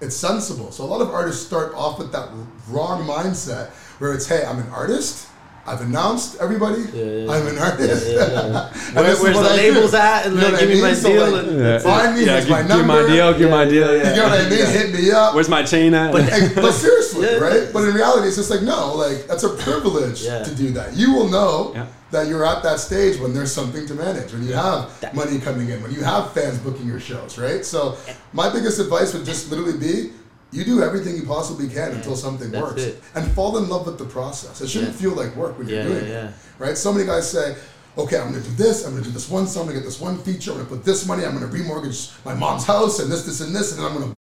it's 0.00 0.16
sensible. 0.16 0.72
So 0.72 0.84
a 0.84 0.86
lot 0.86 1.00
of 1.00 1.10
artists 1.10 1.46
start 1.46 1.74
off 1.74 1.98
with 1.98 2.12
that 2.12 2.28
wrong 2.68 3.06
mindset 3.06 3.70
where 3.98 4.12
it's, 4.14 4.26
hey, 4.26 4.44
I'm 4.44 4.58
an 4.58 4.68
artist. 4.70 5.26
I've 5.66 5.82
announced 5.82 6.38
everybody. 6.40 6.80
Yeah, 6.94 7.04
yeah, 7.04 7.30
I'm 7.30 7.46
an 7.46 7.58
artist. 7.58 8.06
Yeah, 8.08 8.14
yeah, 8.14 8.26
yeah. 8.48 8.94
Where- 9.02 9.16
where's 9.16 9.20
what 9.36 9.42
the 9.42 9.50
I 9.50 9.56
do. 9.56 9.72
labels 9.74 9.92
at? 9.92 10.24
And 10.24 10.34
You 10.36 10.40
know 10.40 10.48
like, 10.48 10.60
give 10.60 10.70
I 10.70 10.72
me 10.72 10.80
my 10.80 10.86
mean? 10.88 10.96
So, 10.96 11.08
deal. 11.12 11.30
like, 11.30 11.46
and 11.46 11.82
Find 11.82 12.16
me. 12.16 12.24
Yeah, 12.24 12.40
give, 12.40 12.48
my 12.48 12.62
give 12.62 12.86
my 12.86 13.06
deal, 13.06 13.32
give 13.34 13.40
me 13.42 13.50
my 13.50 13.64
deal. 13.66 13.92
You 13.92 13.98
Yeah. 14.02 14.16
know 14.16 14.22
what 14.30 14.40
I 14.40 14.48
mean? 14.48 14.66
Hit 14.66 14.94
me 14.94 15.10
up. 15.10 15.34
Where's 15.34 15.48
my 15.50 15.62
chain 15.64 15.92
at? 15.92 16.12
But, 16.12 16.24
but 16.54 16.72
seriously, 16.84 17.26
Yeah. 17.26 17.36
right? 17.36 17.68
But 17.70 17.86
in 17.86 17.94
reality, 17.94 18.28
it's 18.28 18.36
just 18.36 18.48
like 18.48 18.62
no, 18.62 18.94
like 18.94 19.26
that's 19.26 19.42
a 19.44 19.50
privilege 19.50 20.22
Yeah. 20.22 20.42
to 20.42 20.54
do 20.54 20.70
that. 20.70 20.96
You 20.96 21.12
will 21.12 21.28
know 21.28 21.72
Yeah. 21.74 21.86
that 22.12 22.28
you're 22.28 22.46
at 22.46 22.62
that 22.62 22.80
stage 22.80 23.20
when 23.20 23.34
there's 23.34 23.52
something 23.52 23.86
to 23.88 23.94
manage, 23.94 24.32
when 24.32 24.46
you 24.48 24.54
have 24.54 24.98
That- 25.00 25.14
money 25.14 25.38
coming 25.38 25.68
in, 25.68 25.82
when 25.82 25.92
you 25.92 26.02
have 26.02 26.32
fans 26.32 26.56
booking 26.60 26.86
your 26.86 27.00
shows, 27.00 27.36
right? 27.36 27.62
So 27.62 27.98
my 28.32 28.48
biggest 28.48 28.78
advice 28.78 29.12
would 29.12 29.26
just 29.26 29.50
literally 29.50 29.76
be. 29.76 30.12
You 30.50 30.64
do 30.64 30.82
everything 30.82 31.16
you 31.16 31.24
possibly 31.24 31.68
can 31.68 31.92
until 31.92 32.16
something 32.16 32.50
works, 32.52 32.82
it. 32.82 33.02
and 33.14 33.30
fall 33.32 33.58
in 33.58 33.68
love 33.68 33.86
with 33.86 33.98
the 33.98 34.06
process. 34.06 34.60
It 34.60 34.68
shouldn't 34.68 34.94
Yeah. 34.94 35.00
feel 35.00 35.10
like 35.12 35.36
work 35.36 35.58
when 35.58 35.68
you're 35.68 35.82
doing 35.84 36.08
yeah, 36.08 36.28
it, 36.28 36.34
right? 36.58 36.78
So 36.78 36.90
many 36.92 37.04
guys 37.04 37.30
say, 37.30 37.56
"Okay, 37.98 38.16
I'm 38.18 38.32
gonna 38.32 38.42
do 38.42 38.54
this. 38.56 38.84
I'm 38.84 38.92
gonna 38.92 39.04
do 39.04 39.10
this 39.10 39.28
one 39.28 39.46
song. 39.46 39.62
I'm 39.62 39.68
gonna 39.68 39.80
get 39.80 39.84
this 39.84 40.00
one 40.00 40.16
feature. 40.18 40.52
I'm 40.52 40.56
gonna 40.58 40.68
put 40.70 40.84
this 40.84 41.04
money. 41.06 41.24
I'm 41.26 41.34
gonna 41.34 41.52
remortgage 41.52 42.12
my 42.24 42.34
mom's 42.34 42.64
house 42.64 42.98
and 43.00 43.12
this, 43.12 43.24
this, 43.24 43.40
and 43.40 43.54
this, 43.54 43.72
and 43.72 43.80
then 43.80 43.86
I'm 43.90 43.94
gonna." 43.98 44.14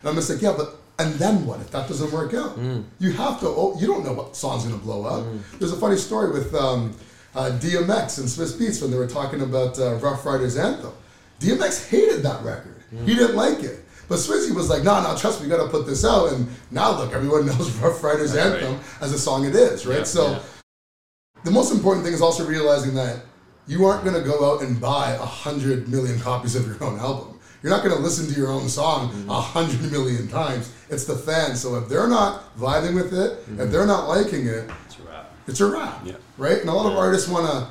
And 0.00 0.08
I'm 0.08 0.14
just 0.16 0.30
like, 0.30 0.42
yeah, 0.42 0.54
but 0.56 0.76
and 0.98 1.14
then 1.14 1.46
what 1.46 1.60
if 1.60 1.70
that 1.70 1.88
doesn't 1.88 2.10
work 2.12 2.34
out? 2.34 2.58
Mm. 2.58 2.84
You 2.98 3.12
have 3.12 3.38
to. 3.40 3.46
Oh, 3.46 3.76
you 3.80 3.86
don't 3.86 4.04
know 4.04 4.12
what 4.12 4.34
song's 4.36 4.64
gonna 4.64 4.76
blow 4.76 5.04
up. 5.04 5.24
There's 5.58 5.72
a 5.72 5.76
funny 5.76 5.96
story 5.96 6.30
with 6.32 6.54
um, 6.54 6.94
uh, 7.34 7.50
DMX 7.60 8.18
and 8.18 8.26
Swizz 8.28 8.54
Beatz 8.58 8.82
when 8.82 8.90
they 8.90 8.98
were 8.98 9.06
talking 9.06 9.40
about 9.42 9.78
uh, 9.78 9.94
Ruff 9.96 10.26
Ryders 10.26 10.56
Anthem. 10.56 10.92
DMX 11.40 11.88
hated 11.88 12.22
that 12.24 12.42
record. 12.44 12.76
Mm. 12.92 13.06
He 13.06 13.14
didn't 13.14 13.36
like 13.36 13.62
it. 13.62 13.84
But 14.10 14.18
Swizzy 14.18 14.52
was 14.54 14.68
like, 14.68 14.82
no, 14.82 15.00
no, 15.02 15.16
trust 15.16 15.40
me, 15.40 15.46
we 15.46 15.56
gotta 15.56 15.70
put 15.70 15.86
this 15.86 16.04
out. 16.04 16.32
And 16.32 16.48
now 16.72 16.98
look, 16.98 17.12
everyone 17.14 17.46
knows 17.50 17.70
Ruff 17.76 18.02
Ryders 18.02 18.32
That's 18.32 18.62
Anthem 18.62 18.80
as 19.00 19.12
a 19.12 19.18
song 19.18 19.44
it 19.46 19.54
is, 19.54 19.86
right? 19.86 19.98
Yeah, 19.98 20.04
so 20.04 20.30
yeah. 20.32 20.42
the 21.44 21.52
most 21.52 21.72
important 21.72 22.04
thing 22.04 22.12
is 22.12 22.20
also 22.20 22.44
realizing 22.44 22.92
that 22.96 23.22
you 23.68 23.84
aren't 23.86 24.02
going 24.04 24.16
to 24.20 24.28
go 24.28 24.52
out 24.52 24.62
and 24.62 24.80
buy 24.80 25.12
a 25.12 25.18
hundred 25.24 25.88
million 25.88 26.18
copies 26.18 26.56
of 26.56 26.66
your 26.66 26.82
own 26.82 26.98
album. 26.98 27.38
You're 27.62 27.70
not 27.70 27.84
going 27.84 27.94
to 27.94 28.02
listen 28.02 28.26
to 28.32 28.36
your 28.38 28.50
own 28.50 28.68
song 28.68 29.10
Mm-hmm. 29.10 29.30
a 29.30 29.40
hundred 29.40 29.92
million 29.92 30.26
times. 30.26 30.72
It's 30.88 31.04
the 31.04 31.14
fans. 31.14 31.60
So 31.60 31.76
if 31.76 31.88
they're 31.88 32.08
not 32.08 32.56
vibing 32.58 32.94
with 32.96 33.12
it, 33.14 33.38
Mm-hmm. 33.46 33.60
if 33.60 33.70
they're 33.70 33.86
not 33.86 34.08
liking 34.08 34.46
it, 34.48 34.68
It's 34.86 34.98
a 34.98 35.02
wrap. 35.02 35.32
it's 35.46 35.60
a 35.60 35.66
wrap. 35.70 36.00
Yeah. 36.04 36.14
Right? 36.36 36.58
And 36.58 36.68
a 36.68 36.72
lot 36.72 36.90
of 36.90 36.98
artists 36.98 37.28
want 37.28 37.46
to 37.46 37.68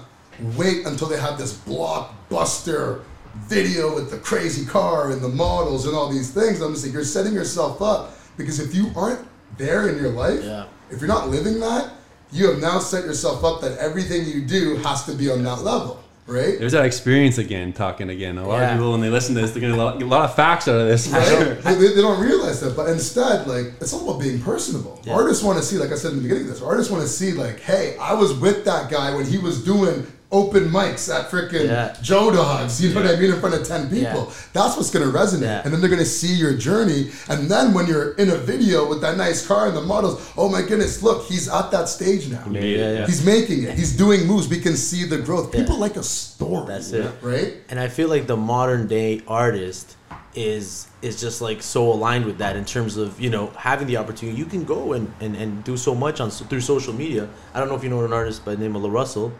wait 0.57 0.85
until 0.85 1.09
they 1.09 1.19
have 1.19 1.37
this 1.37 1.53
blockbuster 1.53 3.03
video 3.47 3.93
with 3.95 4.11
the 4.11 4.17
crazy 4.17 4.65
car 4.65 5.11
and 5.11 5.21
the 5.21 5.29
models 5.29 5.85
and 5.85 5.95
all 5.95 6.09
these 6.09 6.31
things. 6.31 6.61
I'm 6.61 6.73
just 6.73 6.85
like, 6.85 6.93
you're 6.93 7.03
setting 7.03 7.33
yourself 7.33 7.81
up 7.81 8.13
because 8.37 8.59
if 8.59 8.73
you 8.75 8.91
aren't 8.95 9.25
there 9.57 9.89
in 9.89 9.97
your 9.97 10.09
life, 10.11 10.43
Yeah. 10.43 10.65
if 10.91 10.99
you're 11.01 11.07
not 11.07 11.29
living 11.29 11.59
that, 11.59 11.91
you 12.31 12.47
have 12.49 12.59
now 12.59 12.79
set 12.79 13.05
yourself 13.05 13.43
up 13.43 13.61
that 13.61 13.77
everything 13.79 14.25
you 14.25 14.41
do 14.41 14.75
has 14.77 15.03
to 15.05 15.13
be 15.13 15.31
on 15.31 15.43
that 15.43 15.63
level. 15.63 15.99
Right? 16.27 16.59
There's 16.59 16.73
that 16.73 16.85
experience 16.85 17.39
again, 17.39 17.73
talking 17.73 18.11
again. 18.11 18.37
A 18.37 18.47
lot 18.47 18.59
Yeah. 18.59 18.67
of 18.69 18.77
people, 18.77 18.91
when 18.91 19.01
they 19.01 19.09
listen 19.09 19.33
to 19.33 19.41
this, 19.41 19.49
they're 19.49 19.61
going 19.61 19.73
to 19.73 19.97
get 19.97 20.05
a 20.05 20.09
lot 20.11 20.25
of 20.29 20.35
facts 20.35 20.67
out 20.67 20.75
of 20.79 20.87
this. 20.87 21.07
Right? 21.07 21.27
sure. 21.27 21.55
they, 21.55 21.73
they- 21.73 21.95
they 21.95 22.01
don't 22.01 22.21
realize 22.23 22.59
that, 22.59 22.75
but 22.75 22.87
instead, 22.87 23.47
like 23.47 23.73
it's 23.81 23.93
all 23.93 24.07
about 24.07 24.21
being 24.21 24.39
personable. 24.39 25.01
Yeah. 25.03 25.13
Artists 25.15 25.43
want 25.43 25.57
to 25.57 25.63
see, 25.65 25.77
like 25.77 25.91
I 25.91 25.95
said 25.95 26.11
in 26.11 26.17
the 26.17 26.21
beginning 26.21 26.43
of 26.43 26.49
this, 26.51 26.61
artists 26.61 26.91
want 26.91 27.01
to 27.01 27.09
see, 27.09 27.31
like, 27.31 27.59
hey, 27.61 27.97
I 27.99 28.13
was 28.13 28.33
with 28.35 28.63
that 28.65 28.91
guy 28.91 29.15
when 29.15 29.25
he 29.25 29.39
was 29.39 29.63
doing 29.63 30.05
open 30.31 30.69
mics 30.69 31.09
at 31.13 31.29
freaking 31.31 31.65
Yeah. 31.67 31.95
Joe 32.03 32.29
Dogs. 32.31 32.79
You 32.83 32.93
know 32.93 33.01
what 33.01 33.09
I 33.09 33.15
mean 33.19 33.31
in 33.33 33.39
front 33.39 33.55
of 33.55 33.67
ten 33.67 33.83
people. 33.89 34.27
Yeah. 34.29 34.33
That's 34.53 34.77
what's 34.77 34.91
to 35.11 35.11
resonate, 35.11 35.41
Yeah. 35.41 35.61
and 35.63 35.73
then 35.73 35.79
they're 35.81 35.89
to 35.99 36.05
see 36.05 36.33
your 36.33 36.53
journey. 36.53 37.09
And 37.29 37.49
then 37.49 37.73
when 37.73 37.87
you're 37.87 38.11
in 38.13 38.29
a 38.29 38.35
video 38.37 38.87
with 38.87 39.01
that 39.01 39.17
nice 39.17 39.45
car 39.45 39.67
and 39.67 39.75
the 39.75 39.81
models, 39.81 40.21
oh 40.37 40.47
my 40.47 40.61
goodness, 40.61 41.01
look, 41.01 41.25
he's 41.25 41.49
at 41.49 41.71
that 41.71 41.89
stage 41.89 42.29
now. 42.29 42.43
yeah. 42.51 43.05
He's 43.07 43.25
making 43.25 43.63
it. 43.63 43.73
He's 43.77 43.95
doing 43.95 44.27
moves. 44.27 44.47
We 44.47 44.59
can 44.59 44.75
see 44.77 45.03
the 45.05 45.17
growth. 45.17 45.51
People 45.51 45.75
Yeah. 45.75 45.81
like 45.81 45.95
a 45.97 46.03
story. 46.03 46.65
That's 46.67 46.91
it. 46.91 47.11
Right? 47.23 47.55
And 47.69 47.79
I 47.79 47.87
feel 47.87 48.07
like 48.09 48.27
the 48.27 48.37
modern 48.37 48.87
day 48.87 49.21
artist 49.27 49.95
is 50.35 50.85
is 51.01 51.19
just 51.19 51.41
like 51.41 51.63
so 51.63 51.91
aligned 51.91 52.25
with 52.25 52.37
that 52.37 52.55
in 52.55 52.63
terms 52.65 52.97
of 52.97 53.19
you 53.19 53.29
know 53.31 53.51
having 53.55 53.87
the 53.87 53.97
opportunity. 53.97 54.37
You 54.37 54.45
can 54.45 54.63
go 54.63 54.93
and, 54.93 55.11
and, 55.21 55.35
and 55.35 55.63
do 55.63 55.75
so 55.75 55.95
much 55.95 56.19
on 56.21 56.29
through 56.29 56.61
social 56.61 56.93
media. 56.93 57.27
I 57.53 57.59
don't 57.59 57.67
know 57.69 57.75
if 57.75 57.83
you 57.83 57.89
know 57.89 58.03
an 58.05 58.13
artist 58.13 58.45
by 58.45 58.53
the 58.53 58.61
name 58.61 58.75
of 58.75 58.83
La 58.83 58.91
Russell. 58.91 59.31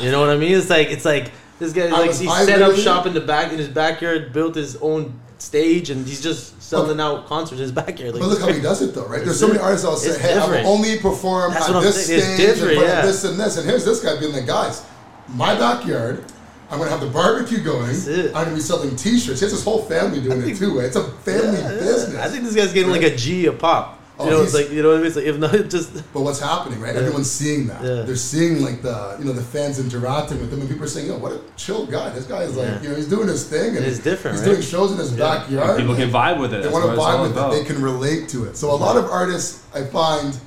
You 0.00 0.10
know 0.10 0.20
what 0.20 0.30
I 0.30 0.36
mean? 0.36 0.52
It's 0.52 0.70
like 0.70 0.88
it's 0.88 1.04
like 1.04 1.30
this 1.58 1.72
guy 1.72 1.86
like 1.90 2.14
he 2.14 2.28
set 2.28 2.62
up 2.62 2.76
shop 2.76 3.06
in 3.06 3.14
the 3.14 3.20
back 3.20 3.52
in 3.52 3.58
his 3.58 3.68
backyard, 3.68 4.32
built 4.32 4.54
his 4.54 4.76
own 4.76 5.18
stage, 5.38 5.90
and 5.90 6.06
he's 6.06 6.22
just 6.22 6.60
selling 6.62 7.00
out 7.00 7.26
concerts 7.26 7.52
in 7.52 7.58
his 7.58 7.72
backyard. 7.72 8.14
Like, 8.14 8.22
But 8.22 8.28
look 8.28 8.40
how 8.40 8.52
he 8.52 8.60
does 8.60 8.82
it 8.82 8.94
though, 8.94 9.06
right? 9.06 9.20
There's 9.24 9.38
so 9.40 9.48
many 9.48 9.58
artists 9.58 9.84
that'll 9.84 9.98
say, 9.98 10.18
"Hey, 10.18 10.32
I 10.36 10.40
different. 10.40 10.64
will 10.64 10.72
only 10.72 10.98
perform 10.98 11.52
That's 11.52 11.68
at 11.68 11.82
this. 11.82 12.04
Stage 12.04 12.36
different, 12.36 12.78
yeah. 12.78 13.02
this 13.02 13.24
and 13.24 13.38
this." 13.38 13.56
And 13.56 13.68
here's 13.68 13.84
this 13.84 14.02
guy 14.02 14.18
being 14.18 14.32
like, 14.32 14.46
"Guys, 14.46 14.84
my 15.28 15.54
backyard. 15.54 16.24
I'm 16.70 16.78
gonna 16.78 16.90
have 16.90 17.00
the 17.00 17.08
barbecue 17.08 17.58
going. 17.64 17.90
I'm 17.90 18.32
gonna 18.32 18.54
be 18.54 18.60
selling 18.60 18.94
T-shirts. 18.94 19.40
He 19.40 19.44
has 19.44 19.50
his 19.50 19.64
whole 19.64 19.82
family 19.86 20.20
doing 20.20 20.40
it 20.48 20.56
too. 20.56 20.78
It's 20.78 20.94
a 20.94 21.02
family 21.02 21.58
Yeah, 21.58 21.68
business. 21.68 22.16
I 22.16 22.28
think 22.28 22.44
this 22.44 22.54
guy's 22.54 22.72
getting 22.72 22.92
like 22.92 23.02
a 23.02 23.16
G 23.16 23.46
a 23.46 23.52
pop. 23.52 23.99
Oh, 24.20 24.24
you 24.24 24.30
know, 24.30 24.42
it's 24.42 24.54
like 24.54 24.70
you 24.70 24.82
know 24.82 24.88
what 24.90 24.94
I 24.96 24.98
mean. 24.98 25.06
It's 25.06 25.16
like 25.16 25.24
if 25.24 25.38
not 25.38 25.52
just 25.70 25.94
But 26.12 26.20
what's 26.20 26.40
happening, 26.40 26.80
right? 26.80 26.94
Yeah. 26.94 27.00
Everyone's 27.00 27.30
seeing 27.30 27.66
that. 27.68 27.82
Yeah. 27.82 28.02
They're 28.02 28.16
seeing 28.16 28.62
like 28.62 28.82
the 28.82 29.16
you 29.18 29.24
know 29.24 29.32
the 29.32 29.42
fans 29.42 29.78
interacting 29.78 30.40
with 30.40 30.52
him, 30.52 30.60
and 30.60 30.68
people 30.68 30.84
are 30.84 30.88
saying, 30.88 31.06
"Yo, 31.06 31.16
what 31.18 31.32
a 31.32 31.40
chill 31.56 31.86
guy! 31.86 32.10
This 32.10 32.26
guy 32.26 32.42
is 32.42 32.56
like 32.56 32.66
Yeah. 32.68 32.82
you 32.82 32.88
know 32.90 32.94
he's 32.96 33.08
doing 33.08 33.28
his 33.28 33.48
thing, 33.48 33.76
and 33.76 33.84
It's 33.84 33.98
different, 33.98 34.36
He's 34.36 34.46
right? 34.46 34.52
doing 34.54 34.62
shows 34.62 34.92
in 34.92 34.98
his 34.98 35.12
backyard. 35.12 35.78
People 35.78 35.94
can 35.96 36.10
vibe 36.10 36.40
with 36.40 36.52
it. 36.54 36.62
They 36.62 36.68
want 36.68 36.84
to 36.84 36.90
vibe 37.00 37.22
with 37.22 37.32
about. 37.32 37.52
it. 37.54 37.58
They 37.60 37.64
can 37.64 37.80
relate 37.82 38.28
to 38.30 38.44
it. 38.44 38.56
So 38.56 38.70
a 38.70 38.76
lot 38.76 38.96
of 38.96 39.06
artists, 39.06 39.64
I 39.74 39.84
find, 39.84 40.38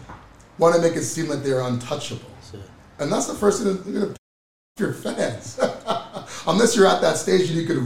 want 0.59 0.75
to 0.75 0.81
make 0.81 0.95
it 0.95 1.03
seem 1.03 1.27
like 1.27 1.41
they're 1.43 1.61
untouchable, 1.61 2.29
and 2.99 3.11
that's 3.11 3.27
the 3.27 3.33
first 3.35 3.63
thing 3.63 3.79
you're 3.91 4.01
gonna 4.05 4.15
your 4.79 4.93
fans. 4.93 5.59
Unless 6.47 6.75
you're 6.75 6.87
at 6.87 6.99
that 7.01 7.17
stage 7.17 7.49
and 7.49 7.59
you 7.59 7.65
could 7.67 7.77